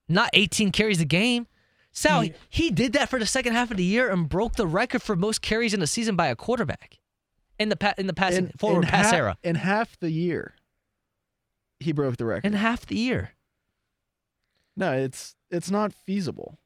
[0.07, 1.47] not 18 carries a game.
[1.91, 4.67] Sal, He- he did that for the second half of the year and broke the
[4.67, 6.99] record for most carries in a season by a quarterback
[7.59, 10.55] in the pa- in the passing forward pass half, era In half the year,
[11.79, 12.45] he broke the record.
[12.45, 13.31] in half the year.
[14.77, 16.57] No, it's it's not feasible.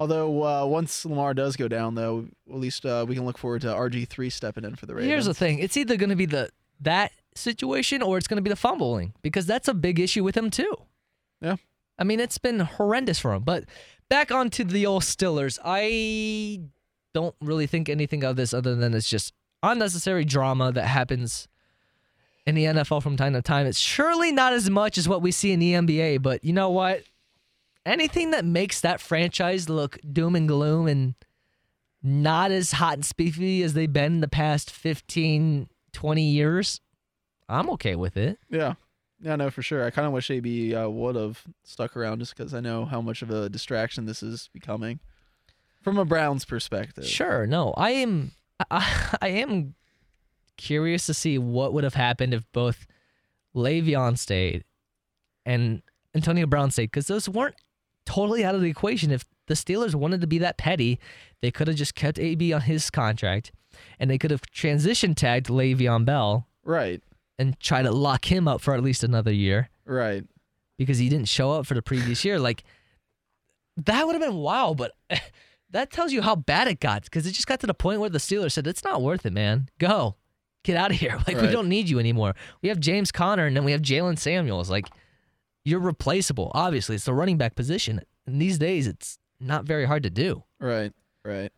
[0.00, 3.60] Although uh, once Lamar does go down, though, at least uh, we can look forward
[3.62, 5.10] to RG three stepping in for the Ravens.
[5.10, 6.48] Here's the thing: it's either going to be the
[6.80, 10.34] that situation or it's going to be the fumbling because that's a big issue with
[10.36, 10.74] him too.
[11.42, 11.56] Yeah.
[11.98, 13.42] I mean, it's been horrendous for him.
[13.42, 13.64] But
[14.08, 16.62] back onto the old Stillers, I
[17.12, 21.46] don't really think anything of this other than it's just unnecessary drama that happens
[22.46, 23.66] in the NFL from time to time.
[23.66, 26.70] It's surely not as much as what we see in the NBA, but you know
[26.70, 27.02] what?
[27.86, 31.14] Anything that makes that franchise look doom and gloom and
[32.02, 36.80] not as hot and spiffy as they've been in the past 15, 20 years,
[37.48, 38.38] I'm okay with it.
[38.48, 38.74] Yeah.
[39.22, 39.84] Yeah, no, for sure.
[39.84, 43.02] I kind of wish AB uh, would have stuck around just because I know how
[43.02, 45.00] much of a distraction this is becoming
[45.82, 47.06] from a Browns perspective.
[47.06, 48.32] Sure, no, I am,
[48.70, 49.74] I, I am
[50.56, 52.86] curious to see what would have happened if both
[53.54, 54.64] Le'Veon stayed
[55.44, 55.82] and
[56.14, 57.56] Antonio Brown stayed, because those weren't
[58.14, 59.10] totally out of the equation.
[59.10, 60.98] If the Steelers wanted to be that petty,
[61.42, 63.52] they could have just kept AB on his contract,
[63.98, 67.02] and they could have transition tagged Le'Veon Bell Right.
[67.38, 69.70] and try to lock him up for at least another year.
[69.84, 70.24] Right.
[70.78, 72.38] because he didn't show up for the previous year.
[72.38, 72.62] Like
[73.76, 74.92] that would have been wild, but
[75.70, 78.10] that tells you how bad it got because it just got to the point where
[78.10, 79.68] the Steelers said it's not worth it, man.
[79.78, 80.16] Go,
[80.64, 81.18] get out of here.
[81.26, 82.34] Like we don't need you anymore.
[82.62, 84.70] We have James Conner and then we have Jaylen Samuels.
[84.70, 84.86] Like
[85.70, 86.50] you're replaceable.
[86.54, 90.42] Obviously, it's the running back position, and these days it's not very hard to do.
[90.58, 90.92] Right.
[91.24, 91.52] Right.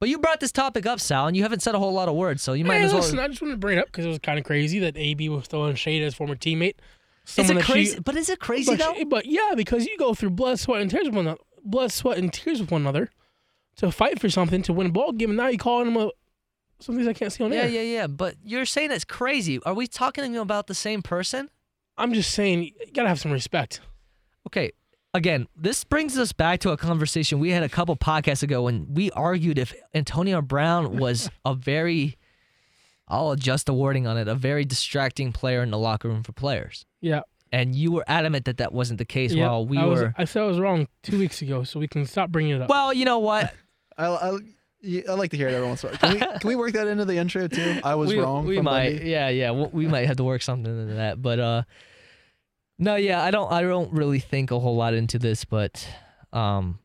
[0.00, 2.14] But you brought this topic up, Sal, and you haven't said a whole lot of
[2.14, 3.00] words, so you might Hey, as well.
[3.00, 4.96] listen, I just wanted to bring it up because it was kind of crazy that
[4.96, 6.74] AB was throwing shade at his former teammate.
[7.26, 7.98] is Someone it that she- crazy?
[8.00, 8.94] but is it crazy but, though?
[8.94, 11.90] she- but yeah, because you go through blood, sweat, and tears with one another, blood,
[11.90, 13.08] sweat, and tears with one another
[13.76, 16.10] to fight for something to win a ball game, and now you calling him a
[16.80, 17.68] some things I can't see on Yeah, air.
[17.68, 18.06] Yeah, yeah, yeah.
[18.08, 19.58] But you're saying it's crazy.
[19.64, 21.48] Are we talking about the same person?
[21.96, 23.80] I'm just saying, you gotta have some respect.
[24.46, 24.72] Okay.
[25.12, 28.92] Again, this brings us back to a conversation we had a couple podcasts ago when
[28.92, 32.18] we argued if Antonio Brown was a very,
[33.06, 36.32] I'll adjust the wording on it, a very distracting player in the locker room for
[36.32, 36.84] players.
[37.00, 37.20] Yeah,
[37.52, 39.46] And you were adamant that that wasn't the case yeah.
[39.46, 40.14] while we I was, were.
[40.18, 42.68] I said I was wrong two weeks ago, so we can stop bringing it up.
[42.68, 43.54] Well, you know what?
[43.96, 44.38] I, I,
[44.84, 45.98] yeah, I like to hear it every once in a while.
[45.98, 47.80] Can we, can we work that into the intro too?
[47.82, 48.44] I was we, wrong.
[48.44, 49.10] We might, Bundy.
[49.10, 49.50] yeah, yeah.
[49.50, 51.62] We, we might have to work something into that, but uh,
[52.78, 53.22] no, yeah.
[53.22, 55.88] I don't, I don't really think a whole lot into this, but
[56.32, 56.78] um,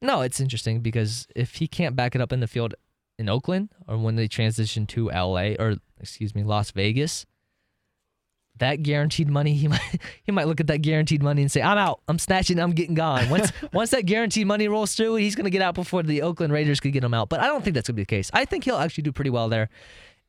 [0.00, 2.74] no, it's interesting because if he can't back it up in the field
[3.18, 7.26] in Oakland or when they transition to LA or excuse me, Las Vegas,
[8.60, 11.76] that guaranteed money, he might he might look at that guaranteed money and say, "I'm
[11.76, 12.00] out.
[12.08, 12.58] I'm snatching.
[12.58, 16.02] I'm getting gone." Once once that guaranteed money rolls through, he's gonna get out before
[16.02, 17.28] the Oakland Raiders could get him out.
[17.28, 18.30] But I don't think that's gonna be the case.
[18.32, 19.68] I think he'll actually do pretty well there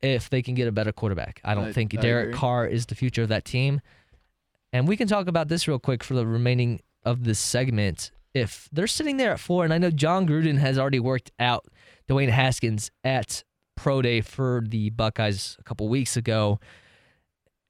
[0.02, 1.40] if they can get a better quarterback.
[1.44, 2.40] I don't I- think I Derek agree.
[2.40, 3.80] Carr is the future of that team.
[4.74, 8.10] And we can talk about this real quick for the remaining of this segment.
[8.34, 11.66] If they're sitting there at four, and I know Jon Gruden has already worked out
[12.10, 13.44] Dwayne Haskins at
[13.76, 16.60] Pro Day for the Buckeyes a couple weeks ago.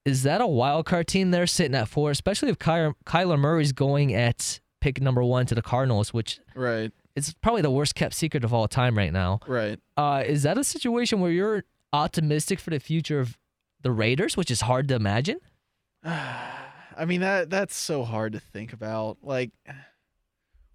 [0.06, 3.72] Is that a wild card team they're sitting at four, especially if Kyler, Kyler Murray's
[3.72, 6.92] going at pick number one to the Cardinals, which Right.
[7.16, 9.40] is probably the worst kept secret of all time right now.
[9.48, 9.80] Right.
[9.96, 13.38] Uh, is that a situation where you're optimistic for the future of
[13.82, 15.38] the Raiders, which is hard to imagine?
[16.04, 19.18] I mean that that's so hard to think about.
[19.22, 19.52] Like,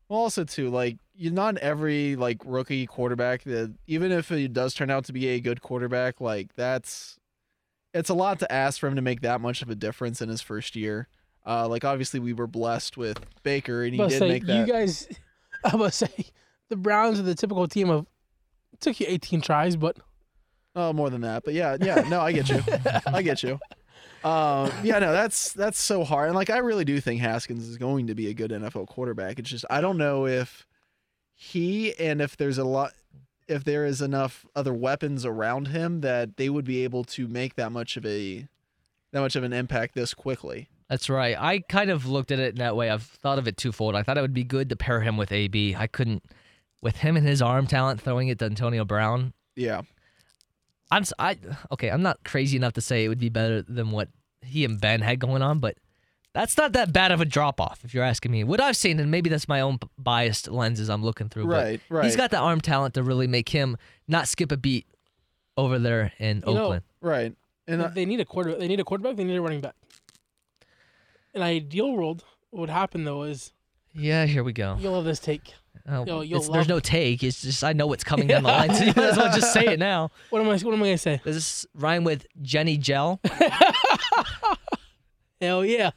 [0.08, 4.72] well, also too, like you not every like rookie quarterback that even if it does
[4.72, 7.18] turn out to be a good quarterback, like that's
[7.96, 10.28] it's a lot to ask for him to make that much of a difference in
[10.28, 11.08] his first year.
[11.46, 14.66] Uh, like obviously we were blessed with Baker and he did say, make that.
[14.66, 15.08] you guys,
[15.64, 16.26] I must say,
[16.68, 18.06] the Browns are the typical team of
[18.80, 19.96] took you 18 tries, but
[20.74, 22.04] Oh, more than that, but yeah, yeah.
[22.06, 22.62] No, I get you.
[23.06, 23.58] I get you.
[24.24, 26.28] Um, yeah, no, that's that's so hard.
[26.28, 29.38] And like, I really do think Haskins is going to be a good NFL quarterback.
[29.38, 30.66] It's just I don't know if
[31.34, 32.92] he and if there's a lot,
[33.48, 37.54] if there is enough other weapons around him that they would be able to make
[37.54, 38.46] that much of a
[39.12, 40.68] that much of an impact this quickly.
[40.88, 41.36] That's right.
[41.38, 42.90] I kind of looked at it in that way.
[42.90, 43.94] I've thought of it twofold.
[43.94, 45.74] I thought it would be good to pair him with AB.
[45.74, 46.22] I couldn't,
[46.80, 49.32] with him and his arm talent, throwing it to Antonio Brown.
[49.56, 49.82] Yeah,
[50.90, 51.38] I'm I
[51.72, 51.90] okay.
[51.90, 54.08] I'm not crazy enough to say it would be better than what
[54.42, 55.76] he and Ben had going on, but
[56.36, 58.44] that's not that bad of a drop off if you're asking me.
[58.44, 61.46] What I've seen, and maybe that's my own biased lenses I'm looking through.
[61.46, 62.04] but right, right.
[62.04, 63.76] He's got the arm talent to really make him
[64.06, 64.86] not skip a beat
[65.56, 66.82] over there in You know, Oakland.
[67.00, 67.34] right,
[67.66, 68.54] and uh, if they need a quarter.
[68.54, 69.16] They need a quarterback.
[69.16, 69.74] They need a running back.
[71.34, 73.52] In an ideal world, what would happen though is
[73.94, 74.76] Yeah, here we go.
[74.78, 75.54] You'll love this take.
[75.88, 77.22] Oh, Yo, you'll it's- there's no take.
[77.22, 79.52] It's just I know what's coming down the line, so you might as well just
[79.52, 80.10] say it now.
[80.30, 80.58] What am I?
[80.58, 81.20] What am I gonna say?
[81.24, 83.20] Does this rhyme with Jenny Gel?
[85.40, 85.90] Hell yeah,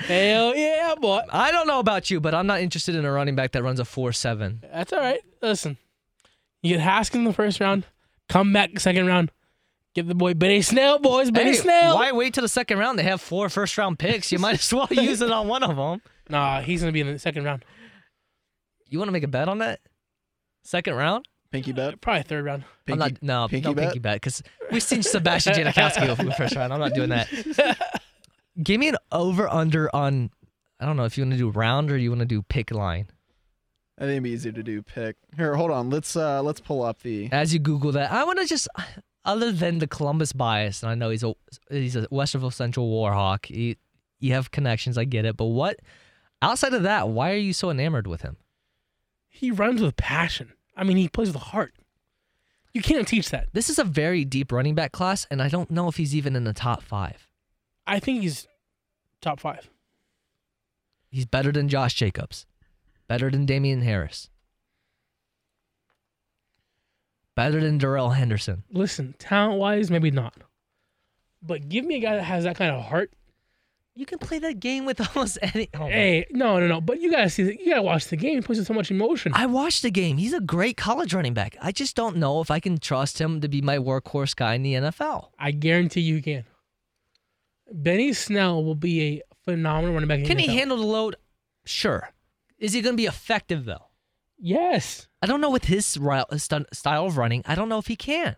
[0.00, 1.20] hell yeah, boy.
[1.30, 3.80] I don't know about you, but I'm not interested in a running back that runs
[3.80, 4.62] a four seven.
[4.70, 5.20] That's all right.
[5.40, 5.78] Listen,
[6.62, 7.84] you get Haskins in the first round,
[8.28, 9.32] come back second round,
[9.94, 11.94] get the boy Benny Snell, boys, Benny Hey, Snell.
[11.96, 12.98] why wait till the second round?
[12.98, 14.30] They have four first round picks.
[14.30, 16.02] You might as well use it on one of them.
[16.28, 17.64] Nah, he's gonna be in the second round,
[18.88, 19.80] You want to make a bet on that?
[20.64, 21.26] Second round?
[21.50, 22.00] Pinky uh, bet.
[22.02, 22.64] probably third round.
[22.86, 23.22] Pinky, I'm not.
[23.22, 23.84] No, pinky no bet?
[23.86, 26.72] pinky bet because we've seen Sebastian Janikowski go from the first round.
[26.74, 27.28] I'm not doing that.
[28.60, 30.30] Give me an over under on.
[30.80, 32.70] I don't know if you want to do round or you want to do pick
[32.70, 33.08] line.
[33.98, 35.16] I think it'd be easier to do pick.
[35.36, 35.90] Here, hold on.
[35.90, 37.28] Let's uh let's pull up the.
[37.30, 38.68] As you Google that, I want to just,
[39.24, 41.34] other than the Columbus bias, and I know he's a
[41.70, 43.46] he's a Westerville Central Warhawk.
[43.46, 43.76] He,
[44.18, 45.36] you have connections, I get it.
[45.36, 45.80] But what
[46.40, 48.36] outside of that, why are you so enamored with him?
[49.28, 50.52] He runs with passion.
[50.76, 51.74] I mean, he plays with heart.
[52.74, 53.48] You can't teach that.
[53.52, 56.34] This is a very deep running back class, and I don't know if he's even
[56.34, 57.28] in the top five.
[57.86, 58.46] I think he's
[59.20, 59.68] top five.
[61.10, 62.46] He's better than Josh Jacobs,
[63.08, 64.30] better than Damien Harris,
[67.34, 68.64] better than Darrell Henderson.
[68.70, 70.34] Listen, talent wise, maybe not.
[71.42, 73.12] But give me a guy that has that kind of heart.
[73.94, 75.68] You can play that game with almost any.
[75.74, 76.80] Oh Hey, no, no, no.
[76.80, 78.36] But you gotta see, you gotta watch the game.
[78.36, 79.32] He puts with so much emotion.
[79.34, 80.16] I watched the game.
[80.16, 81.56] He's a great college running back.
[81.60, 84.62] I just don't know if I can trust him to be my workhorse guy in
[84.62, 85.28] the NFL.
[85.38, 86.44] I guarantee you can.
[87.72, 90.20] Benny Snell will be a phenomenal running back.
[90.20, 90.52] in Can he NFL.
[90.54, 91.16] handle the load?
[91.64, 92.10] Sure.
[92.58, 93.86] Is he going to be effective though?
[94.38, 95.08] Yes.
[95.20, 96.26] I don't know with his style
[97.06, 97.42] of running.
[97.46, 98.36] I don't know if he can.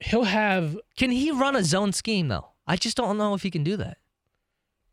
[0.00, 2.48] He'll have Can he run a zone scheme though?
[2.66, 3.98] I just don't know if he can do that.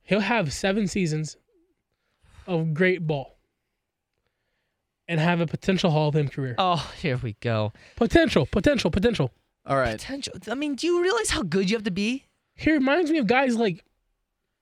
[0.04, 1.38] he'll have seven seasons
[2.48, 3.38] of great ball.
[5.08, 6.54] And have a potential Hall of Fame career.
[6.60, 7.74] Oh, here we go.
[7.96, 9.32] Potential, potential, potential.
[9.70, 9.91] All right.
[9.99, 10.34] Potential.
[10.49, 12.26] I mean, do you realize how good you have to be?
[12.55, 13.86] He reminds me of guys like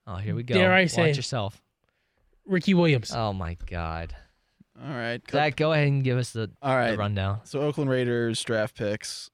[0.06, 0.54] Oh, here we go.
[0.54, 1.60] Dare I Watch say- yourself.
[2.46, 3.12] Ricky Williams.
[3.14, 4.14] Oh my God.
[4.80, 5.20] All right.
[5.30, 6.98] Zach, go ahead and give us the, All the right.
[6.98, 7.40] rundown.
[7.44, 9.28] So Oakland Raiders draft picks.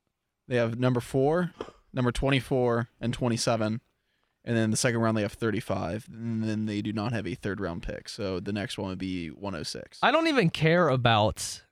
[0.48, 1.52] They have number four,
[1.92, 3.80] number twenty-four, and twenty-seven,
[4.44, 7.34] and then the second round they have thirty-five, and then they do not have a
[7.34, 8.08] third round pick.
[8.08, 9.98] So the next one would be one hundred six.
[10.02, 11.63] I don't even care about wh-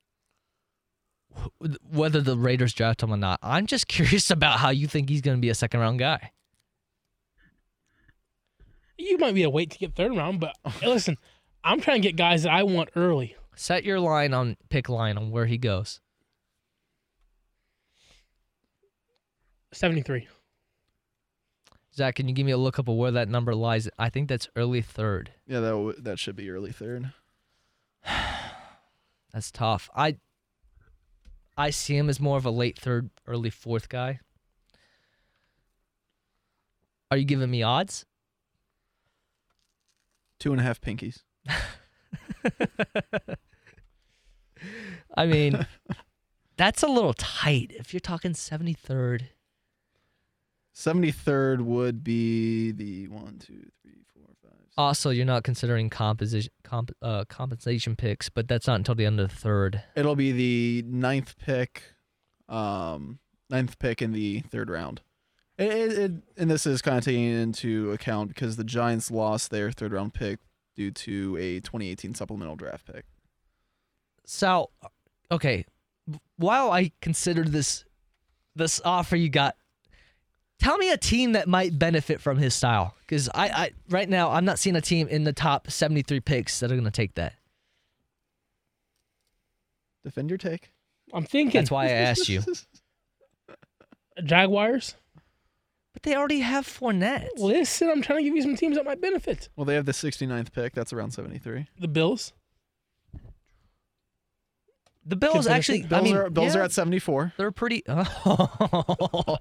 [1.90, 3.38] whether the Raiders draft him or not.
[3.42, 6.32] I'm just curious about how you think he's going to be a second round guy.
[8.98, 11.16] You might be a wait to get third round, but listen,
[11.64, 13.36] I'm trying to get guys that I want early.
[13.54, 16.00] Set your line on pick line on where he goes.
[19.72, 20.28] 73.
[21.94, 23.88] Zach, can you give me a look up of where that number lies?
[23.98, 25.30] I think that's early third.
[25.46, 27.12] Yeah, that w- that should be early third.
[29.32, 29.88] That's tough.
[29.96, 30.16] I
[31.56, 34.20] I see him as more of a late third, early fourth guy.
[37.10, 38.06] Are you giving me odds?
[40.38, 41.22] Two and a half pinkies.
[45.14, 45.66] I mean,
[46.56, 47.72] that's a little tight.
[47.74, 49.28] If you're talking 73rd,
[50.74, 53.92] Seventy-third would be the one, two, three, four, five.
[53.92, 54.01] six.
[54.76, 59.20] Also you're not considering composition comp, uh, compensation picks, but that's not until the end
[59.20, 59.82] of the third.
[59.94, 61.82] It'll be the ninth pick,
[62.48, 63.18] um,
[63.50, 65.02] ninth pick in the third round.
[65.58, 69.50] It, it, it, and this is kind of taking into account because the Giants lost
[69.50, 70.40] their third round pick
[70.74, 73.04] due to a 2018 supplemental draft pick.
[74.24, 74.70] So,
[75.30, 75.66] okay,
[76.36, 77.84] while I considered this
[78.54, 79.56] this offer you got,
[80.62, 82.94] tell me a team that might benefit from his style.
[83.00, 86.60] Because I, I right now I'm not seeing a team in the top 73 picks
[86.60, 87.34] that are going to take that.
[90.04, 90.70] Defend your take.
[91.12, 92.42] I'm thinking That's why I asked you.
[94.24, 94.94] Jaguars.
[95.92, 97.28] But they already have Fournette.
[97.36, 99.48] Listen, I'm trying to give you some teams that might benefit.
[99.56, 100.74] Well, they have the 69th pick.
[100.74, 101.66] That's around 73.
[101.78, 102.32] The Bills.
[105.04, 107.34] The Bills actually, Bills I mean, are Bills yeah, are at 74.
[107.36, 107.84] they're pretty.
[107.88, 109.38] Oh.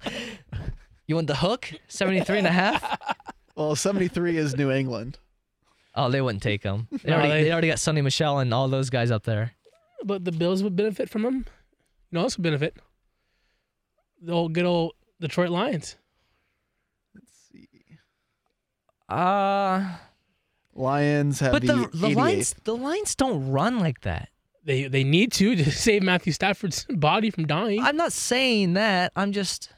[1.07, 1.71] You want the hook?
[1.87, 2.97] 73 and a half?
[3.53, 5.19] Well, 73 is New England.
[5.93, 6.87] Oh, they wouldn't take him.
[6.89, 9.51] They, No, already, they- they already got Sony Michel and all those guys up there.
[10.05, 11.35] But the Bills would benefit from them.
[11.35, 11.43] You
[12.13, 12.77] know, also benefit.
[14.21, 15.97] The old good old Detroit Lions.
[17.13, 17.67] Let's see.
[19.09, 19.97] Uh
[20.73, 22.15] Lions have but the, the the 88th.
[22.15, 24.29] Lions the Lions don't run like that.
[24.63, 27.81] They they need to to save Matthew Stafford's body from dying.
[27.81, 29.11] I'm not saying that.
[29.15, 29.69] I'm just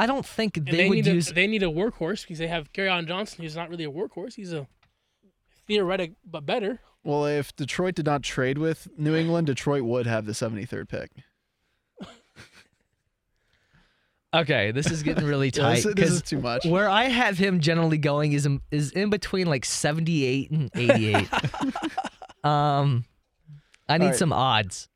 [0.00, 1.30] I don't think they, they, would need use.
[1.30, 4.32] a, they need a workhorse because they have on Johnson, who's not really a workhorse.
[4.32, 4.66] He's a
[5.66, 6.80] theoretic, but better.
[7.04, 11.10] Well, if Detroit did not trade with New England, Detroit would have the 73rd pick.
[14.32, 16.64] okay, this is getting really Yeah, tight this, this is too much.
[16.64, 21.28] where I have him generally going is in, is in between like 78 and 88.
[22.42, 23.04] um,
[23.86, 24.16] I need right.
[24.16, 24.88] some odds.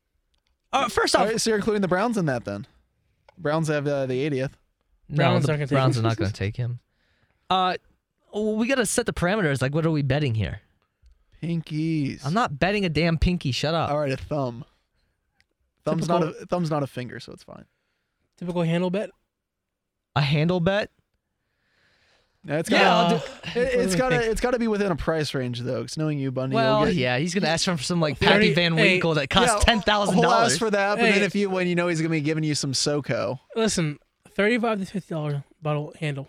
[0.73, 2.65] Uh, first off, All right, so you're including the Browns in that then?
[3.37, 4.53] Browns have uh, the 80th.
[5.09, 6.03] No, the aren't gonna take Browns are him.
[6.05, 6.79] not going to take him.
[7.47, 7.75] Uh,
[8.33, 9.61] well, we got to set the parameters.
[9.61, 10.61] Like, what are we betting here?
[11.43, 12.25] Pinkies.
[12.25, 13.51] I'm not betting a damn pinky.
[13.51, 13.91] Shut up.
[13.91, 14.65] All right, a thumb.
[15.85, 17.65] Thumb's not a thumb's not a finger, so it's fine.
[18.37, 19.11] Typical handle bet.
[20.15, 20.89] A handle bet?
[22.47, 23.25] Yeah, it's Yeah, gotta, I'll do-
[23.59, 24.31] it, What do it's we gotta think?
[24.31, 25.81] it's gotta be within a price range though.
[25.83, 28.31] Because knowing you, Bundy, Well, you'll get, yeah, he's gonna ask for some like Thirty-
[28.49, 30.57] Pappy Van hey, Winkle that costs Yeah, ten thousand He'll dollars.
[30.57, 31.11] for that, but Hey.
[31.11, 33.99] then if you when you know he's gonna be giving you some SoCo, Listen,
[34.35, 36.27] thirty-five to fifty dollar bottle handle.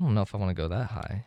[0.00, 1.24] I don't know if I want to go that high.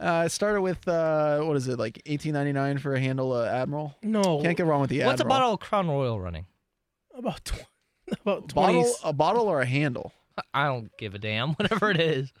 [0.00, 3.32] uh, it started with uh, what is it like eighteen ninety nine for a handle
[3.32, 3.96] uh, Admiral?
[4.02, 5.12] No, Can't get wrong with the Admiral.
[5.12, 6.46] What's a bottle of Crown Royal running?
[7.16, 7.64] about tw-
[8.20, 8.74] about twenty.
[8.82, 10.12] bottle a bottle or a handle?
[10.54, 11.50] I don't give a damn.
[11.54, 12.32] Whatever it is.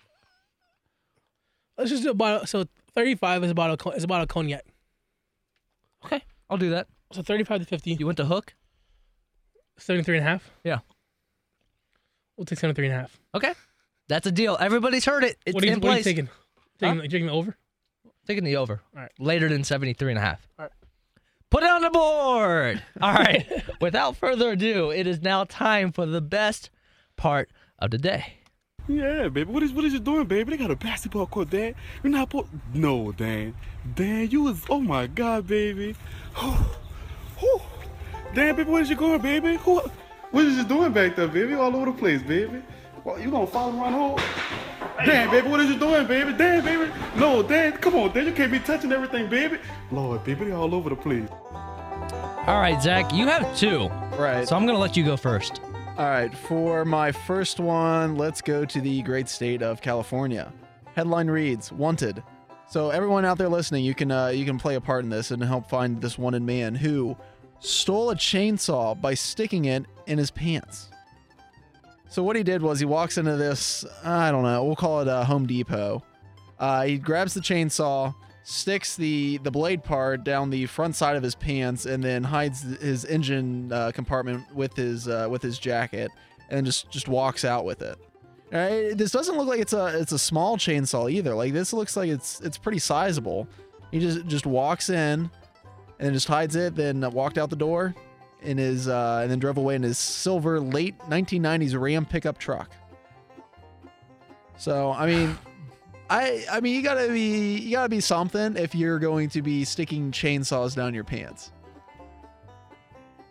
[1.78, 2.46] Let's just do a bottle.
[2.46, 2.64] So
[2.94, 3.76] thirty-five is a bottle.
[3.90, 4.64] of Is a bottle of cognac.
[6.04, 6.86] Okay, I'll do that.
[7.12, 7.92] So thirty-five to fifty.
[7.94, 8.54] You went to Hook?
[9.78, 10.50] 73 and a half.
[10.64, 10.78] Yeah.
[12.36, 13.18] We'll take 73 and a half.
[13.34, 13.54] Okay,
[14.08, 14.56] that's a deal.
[14.60, 15.38] Everybody's heard it.
[15.46, 16.04] It's what are you, in what are you place.
[16.04, 16.28] taking?
[16.78, 17.56] Taking, you taking the over?
[18.26, 18.82] Taking the over.
[18.94, 19.12] All right.
[19.18, 20.46] Later than 73 and a half.
[20.58, 20.72] All right.
[21.48, 22.82] Put it on the board.
[23.00, 23.46] All right.
[23.80, 26.70] Without further ado, it is now time for the best
[27.16, 28.34] part of the day.
[28.88, 29.44] Yeah, baby.
[29.44, 30.50] What is what is you doing, baby?
[30.52, 31.74] They got a basketball court, Dad.
[32.02, 32.48] You're not supposed.
[32.72, 33.54] No, Dan.
[33.94, 34.60] Dan, you was.
[34.70, 35.96] Oh my God, baby.
[36.36, 37.60] Whew.
[38.34, 39.56] Dan, baby, where's you going, baby?
[39.56, 39.82] Who?
[40.30, 41.54] What is you doing back there, baby?
[41.54, 42.62] All over the place, baby.
[43.04, 44.20] Well, you gonna follow around home?
[45.04, 46.32] Damn, baby, what is you doing, baby?
[46.32, 46.90] Damn, baby.
[47.16, 48.26] No, Dan, come on, Dan.
[48.26, 49.58] You can't be touching everything, baby.
[49.92, 51.28] Lord, baby, they all over the place.
[52.46, 53.88] All right, Zach, you have two.
[54.16, 54.46] Right.
[54.48, 55.60] So I'm going to let you go first.
[55.98, 60.52] All right, for my first one, let's go to the great state of California.
[60.94, 62.22] Headline reads: Wanted.
[62.68, 65.30] So everyone out there listening, you can uh, you can play a part in this
[65.30, 67.16] and help find this wanted man who
[67.60, 70.90] stole a chainsaw by sticking it in his pants.
[72.08, 75.08] So what he did was he walks into this I don't know we'll call it
[75.08, 76.02] a Home Depot.
[76.58, 81.22] Uh, he grabs the chainsaw, sticks the the blade part down the front side of
[81.22, 86.10] his pants, and then hides his engine uh, compartment with his uh, with his jacket,
[86.48, 87.98] and just just walks out with it.
[88.52, 91.34] Uh, this doesn't look like it's a it's a small chainsaw either.
[91.34, 93.48] Like this looks like it's it's pretty sizable.
[93.90, 95.30] He just just walks in,
[95.98, 96.74] and then just hides it.
[96.76, 97.94] Then walked out the door,
[98.42, 102.70] in his uh, and then drove away in his silver late 1990s Ram pickup truck.
[104.56, 105.38] So I mean,
[106.08, 109.64] I I mean you gotta be you gotta be something if you're going to be
[109.64, 111.52] sticking chainsaws down your pants.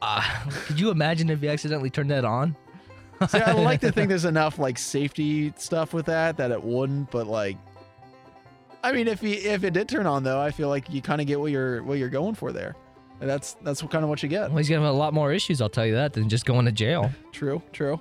[0.02, 0.22] Uh,
[0.66, 2.56] could you imagine if you accidentally turned that on?
[3.30, 7.10] See, I like to think there's enough like safety stuff with that that it wouldn't,
[7.12, 7.58] but like,
[8.86, 11.20] I mean, if he if it did turn on though, I feel like you kind
[11.20, 12.76] of get what you're what you're going for there.
[13.20, 14.50] And that's that's kind of what you get.
[14.50, 16.66] Well, he's to have a lot more issues, I'll tell you that, than just going
[16.66, 17.10] to jail.
[17.32, 18.00] True, true.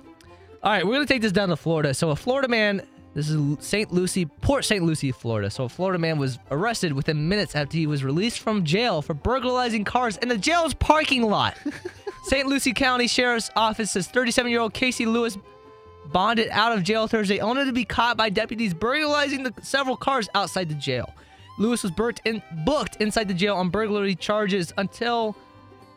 [0.63, 1.93] All right, we're going to take this down to Florida.
[1.93, 2.81] So, a Florida man,
[3.13, 3.91] this is St.
[3.91, 4.83] Lucie, Port St.
[4.83, 5.49] Lucie, Florida.
[5.49, 9.13] So, a Florida man was arrested within minutes after he was released from jail for
[9.13, 11.57] burglarizing cars in the jail's parking lot.
[12.23, 12.47] St.
[12.47, 15.37] Lucie County Sheriff's Office says 37 year old Casey Lewis
[16.11, 20.29] bonded out of jail Thursday, only to be caught by deputies burglarizing the several cars
[20.35, 21.13] outside the jail.
[21.57, 21.91] Lewis was
[22.25, 25.35] in, booked inside the jail on burglary charges until,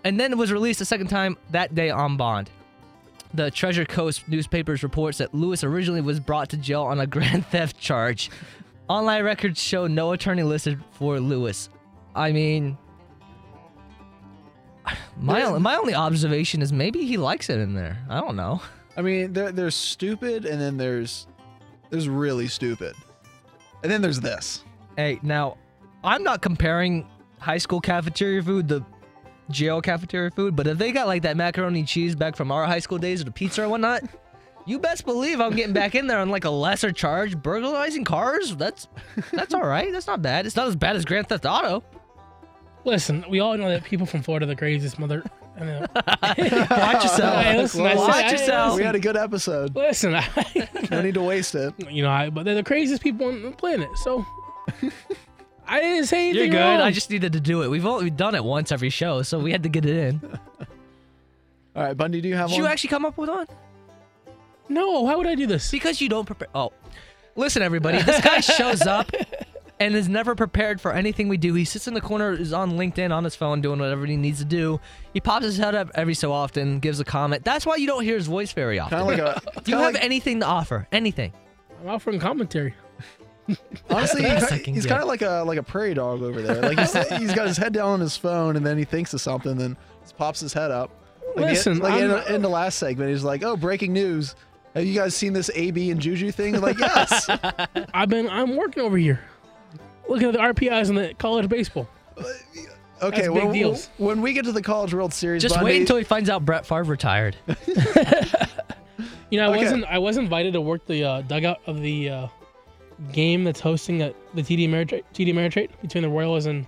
[0.05, 2.51] and then was released a second time that day on bond.
[3.35, 7.47] The Treasure Coast newspapers reports that Lewis originally was brought to jail on a grand
[7.47, 8.31] theft charge.
[8.89, 11.69] Online records show no attorney listed for Lewis.
[12.15, 12.79] I mean,
[15.21, 17.99] my only, my only observation is maybe he likes it in there.
[18.09, 18.63] I don't know.
[18.99, 21.29] I mean, there, there's stupid, and then there's
[21.89, 22.97] there's really stupid,
[23.85, 24.65] and then there's this.
[24.97, 25.57] Hey, now,
[26.03, 27.07] I'm not comparing
[27.39, 28.85] high school cafeteria food to
[29.53, 32.67] jail cafeteria food, but if they got like that macaroni and cheese back from our
[32.67, 34.03] high school days or the pizza or whatnot,
[34.67, 37.41] you best believe I'm getting back in there on like a lesser charge.
[37.41, 38.57] Burglarizing cars?
[38.57, 38.89] That's
[39.33, 39.93] that's all right.
[39.93, 40.45] That's not bad.
[40.45, 41.85] It's not as bad as Grand Theft Auto.
[42.85, 45.23] Listen, we all know that people from Florida are the craziest mother.
[45.61, 45.87] I know.
[46.71, 47.43] Watch yourself.
[47.45, 48.77] Hey, listen, I Watch said- I- yourself.
[48.77, 49.75] We had a good episode.
[49.75, 51.75] Listen, I, No need to waste it.
[51.91, 53.89] you know, I, but they're the craziest people on the planet.
[53.99, 54.25] So
[55.67, 56.59] I didn't say anything You're anything good.
[56.79, 56.81] wrong.
[56.81, 57.69] I just needed to do it.
[57.69, 60.21] We've only done it once every show, so we had to get it in.
[61.77, 62.51] All right, Bundy, do you have one?
[62.51, 62.73] Did you one?
[62.73, 63.47] actually come up with one?
[64.69, 65.71] No, why would I do this?
[65.71, 66.49] Because you don't prepare.
[66.55, 66.73] Oh,
[67.37, 68.03] listen, everybody.
[68.03, 69.11] This guy shows up
[69.81, 71.55] and is never prepared for anything we do.
[71.55, 74.39] He sits in the corner, is on LinkedIn on his phone doing whatever he needs
[74.39, 74.81] to do.
[75.15, 77.45] He pops his head up every so often, gives a comment.
[77.45, 79.07] That's why you don't hear his voice very often.
[79.07, 79.41] Like a.
[79.65, 80.87] do you have like- anything to offer?
[80.93, 81.33] Anything?
[81.83, 82.75] I'm offering commentary.
[83.49, 83.57] Honestly,
[83.89, 84.91] That's the he's, best I ki- can he's get.
[84.91, 86.61] kind of like a like a prairie dog over there.
[86.61, 89.21] Like he's, he's got his head down on his phone, and then he thinks of
[89.23, 90.91] something, then just pops his head up.
[91.29, 94.35] Like, the- Listen, like in, in the last segment, he's like, "Oh, breaking news!
[94.75, 97.27] Have you guys seen this AB and Juju thing?" I'm like, yes.
[97.95, 99.21] I've been I'm working over here.
[100.09, 101.89] Looking at the RPIs in the college baseball.
[103.01, 103.91] Okay, big when, deals.
[103.99, 106.45] when we get to the College World Series, Just Bundy- wait until he finds out
[106.45, 107.37] Brett Favre retired.
[109.31, 109.65] You know, I Okay.
[109.65, 112.29] wasn't I was invited to work the uh, dugout of the uh,
[113.13, 116.67] game that's hosting at the TD Ameritrade TD Ameritrade between the Royals and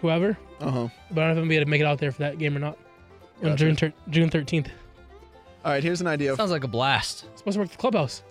[0.00, 0.36] whoever.
[0.60, 0.88] Uh-huh.
[1.12, 2.18] But I don't know if I'm gonna be able to make it out there for
[2.18, 2.76] that game or not.
[3.42, 3.56] On Gotcha.
[3.56, 4.66] June thir- June 13th.
[5.64, 6.34] All right, here's an idea.
[6.34, 7.26] Sounds like a blast.
[7.36, 8.24] supposed to work at the clubhouse.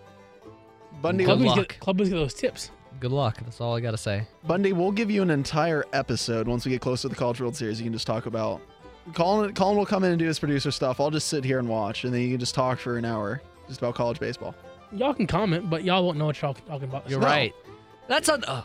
[1.01, 1.67] Bundy, Good Clubbies luck.
[1.69, 2.69] get, clubbies get those tips.
[3.01, 3.39] Good luck.
[3.43, 4.25] That's all I got to say.
[4.45, 7.55] Bundy, we'll give you an entire episode once we get close to the College World
[7.55, 7.79] Series.
[7.81, 8.61] You can just talk about.
[9.15, 10.99] Colin, Colin will come in and do his producer stuff.
[10.99, 13.41] I'll just sit here and watch, and then you can just talk for an hour
[13.67, 14.53] just about college baseball.
[14.91, 17.09] Y'all can comment, but y'all won't know what y'all talking about.
[17.09, 17.25] You're No.
[17.25, 17.53] right.
[18.07, 18.61] That's on uh,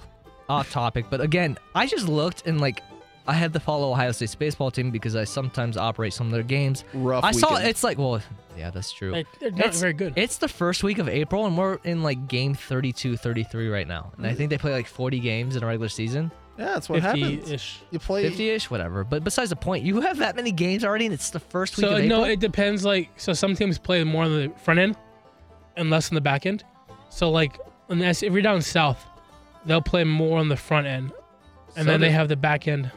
[0.50, 2.82] off topic, but again, I just looked and like
[3.28, 6.42] I had to follow Ohio State's baseball team because I sometimes operate some of their
[6.42, 6.84] games.
[6.94, 7.24] Rough.
[7.24, 7.68] I saw weekend.
[7.68, 8.20] it's like, well,
[8.56, 9.12] yeah, that's true.
[9.12, 10.12] Like, they're not It's- very good.
[10.16, 14.12] It's the first week of April and we're in like game 32, 33 right now.
[14.16, 17.02] And I think they play like 40 games in a regular season, Yeah, that's what
[17.02, 17.48] happens.
[17.48, 17.80] 50-ish.
[17.90, 18.30] You play.
[18.30, 19.02] 50-ish, whatever.
[19.04, 21.84] But besides the point, you have that many games already and it's the first week
[21.86, 22.20] So of April.
[22.20, 22.84] no, it depends.
[22.84, 24.96] Like, so some teams play more on the front end
[25.76, 26.64] and less on the back end.
[27.10, 27.58] So like,
[27.88, 29.04] unless if you're down south,
[29.66, 31.12] they'll play more on the front end,
[31.76, 32.90] and So then they did- have the back end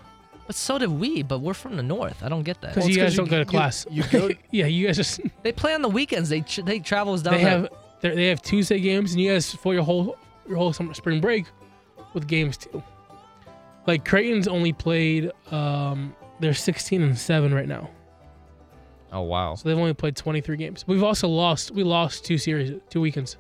[0.50, 2.24] but so did we, but we're from the north.
[2.24, 2.70] I don't get that.
[2.74, 3.86] because Well, it's you 'cause guys don't go to you- class.
[3.92, 6.28] you go- yeah, you guys just They play on the weekends.
[6.30, 7.70] They ch- they travels down they to- have
[8.02, 11.22] they're- they have Tuesday games, and you guys for your whole your whole summer spring
[11.22, 11.46] break
[12.16, 12.82] with games too.
[13.86, 17.88] Like Creighton's only played um they're 16 and 7 right now.
[19.12, 19.54] Oh wow.
[19.54, 20.84] So they've only played 23 games.
[20.88, 23.38] We've also lost we lost two series two weekends.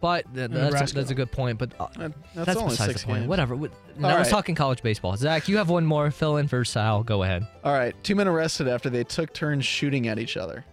[0.00, 1.58] But th- that's a, that's a good point.
[1.58, 3.18] But uh, That- that's, that's, only besides six the point.
[3.20, 3.28] games.
[3.28, 3.56] Whatever.
[3.56, 3.68] Now All
[4.02, 4.28] let's right.
[4.30, 5.16] talking college baseball.
[5.16, 6.10] Zach, you have one more.
[6.10, 7.02] Fill in for Sal.
[7.02, 7.46] Go ahead.
[7.64, 10.64] All right, two men arrested after they took turns shooting at each other.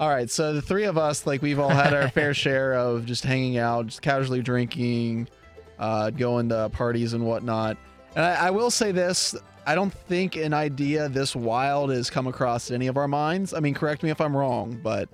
[0.00, 3.06] All right, so the three of us, like we've all had our fair share of
[3.06, 5.28] just hanging out, just casually drinking,
[5.78, 7.76] uh, going to parties and whatnot.
[8.16, 12.26] And I, I will say this: I don't think an idea this wild has come
[12.26, 13.54] across any of our minds.
[13.54, 15.08] I mean, correct me if I'm wrong, but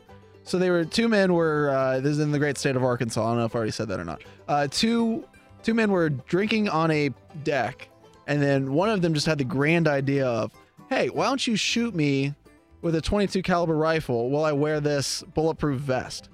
[0.49, 3.23] so they were two men were uh, this is in the great state of Arkansas.
[3.23, 4.23] I don't know if I already said that or not.
[4.49, 5.29] Uh, two
[5.63, 7.11] two men were drinking on a
[7.45, 7.91] deck,
[8.27, 10.53] and then one of them just had the grand idea of,
[10.89, 12.35] "Hey, why don't you shoot me
[12.81, 16.31] with a 22 caliber rifle while I wear this bulletproof vest?"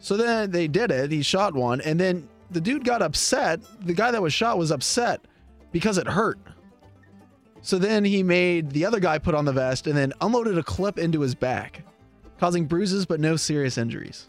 [0.00, 1.10] So then they did it.
[1.10, 3.60] He shot one, and then the dude got upset.
[3.80, 5.22] The guy that was shot was upset
[5.72, 6.38] because it hurt.
[7.62, 10.62] So then he made the other guy put on the vest and then unloaded a
[10.62, 11.82] clip into his back,
[12.38, 14.28] causing bruises but no serious injuries.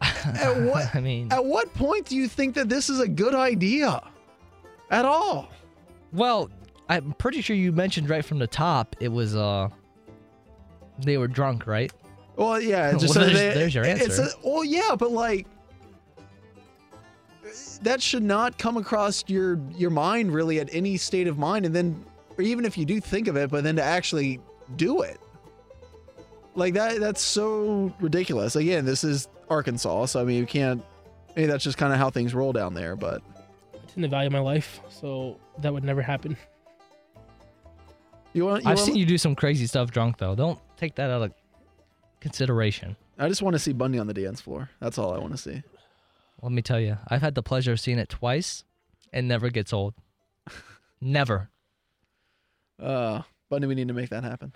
[0.02, 3.34] At what I mean, at what point do you think that this is a good
[3.34, 4.02] idea?
[4.90, 5.48] At all?
[6.12, 6.50] well,
[6.88, 8.94] I'm pretty sure you mentioned right from the top.
[9.00, 9.68] It was uh,
[10.98, 11.92] they were drunk, right?
[12.36, 12.92] Well, yeah.
[12.98, 14.36] Just Well, so there's- they- there's your It's a, answer.
[14.44, 15.46] well, yeah, but like
[17.82, 21.74] that should not come across your your mind really at any state of mind, and
[21.74, 22.04] then
[22.36, 24.40] or even if you do think of it, but then to actually
[24.76, 25.18] do it,
[26.56, 28.56] like that that's so ridiculous.
[28.56, 30.82] Again, this is Arkansas, so I mean you can't.
[31.36, 33.22] Maybe that's just kind of how things roll down there, but
[33.74, 36.36] I didn't value my life, so that would never happen.
[38.32, 38.64] you want.
[38.64, 40.34] You I've want seen you do some crazy stuff drunk though.
[40.34, 41.32] Don't take that out of
[42.20, 42.96] consideration.
[43.18, 44.68] I just want to see Bundy on the dance floor.
[44.80, 45.62] That's all I want to see.
[46.42, 48.64] Let me tell you, I've had the pleasure of seeing it twice,
[49.12, 49.94] and never gets old.
[51.00, 51.48] never.
[52.80, 54.52] Uh, Bundy, we need to make that happen.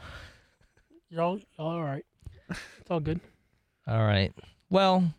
[1.11, 2.05] You're all, y'all all right.
[2.49, 3.21] It's all good.
[3.87, 4.33] All right.
[4.71, 5.13] Well,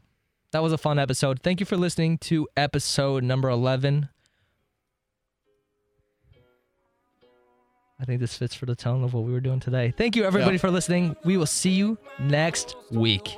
[0.52, 1.42] that was a fun episode.
[1.44, 4.10] Thank you for listening to episode number 11.
[8.00, 9.94] I think this fits for the tone of what we were doing today.
[9.96, 10.62] Thank you, everybody, Yeah.
[10.62, 11.16] for listening.
[11.24, 13.38] We will see you next week.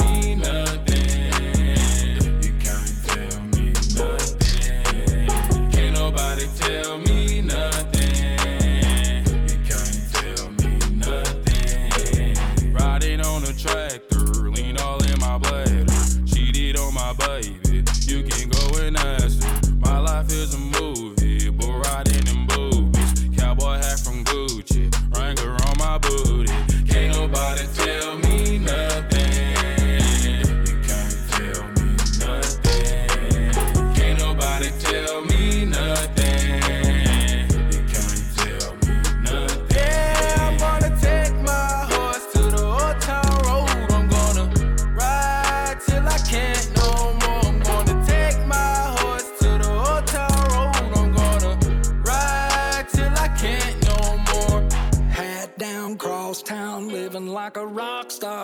[6.71, 7.10] tell me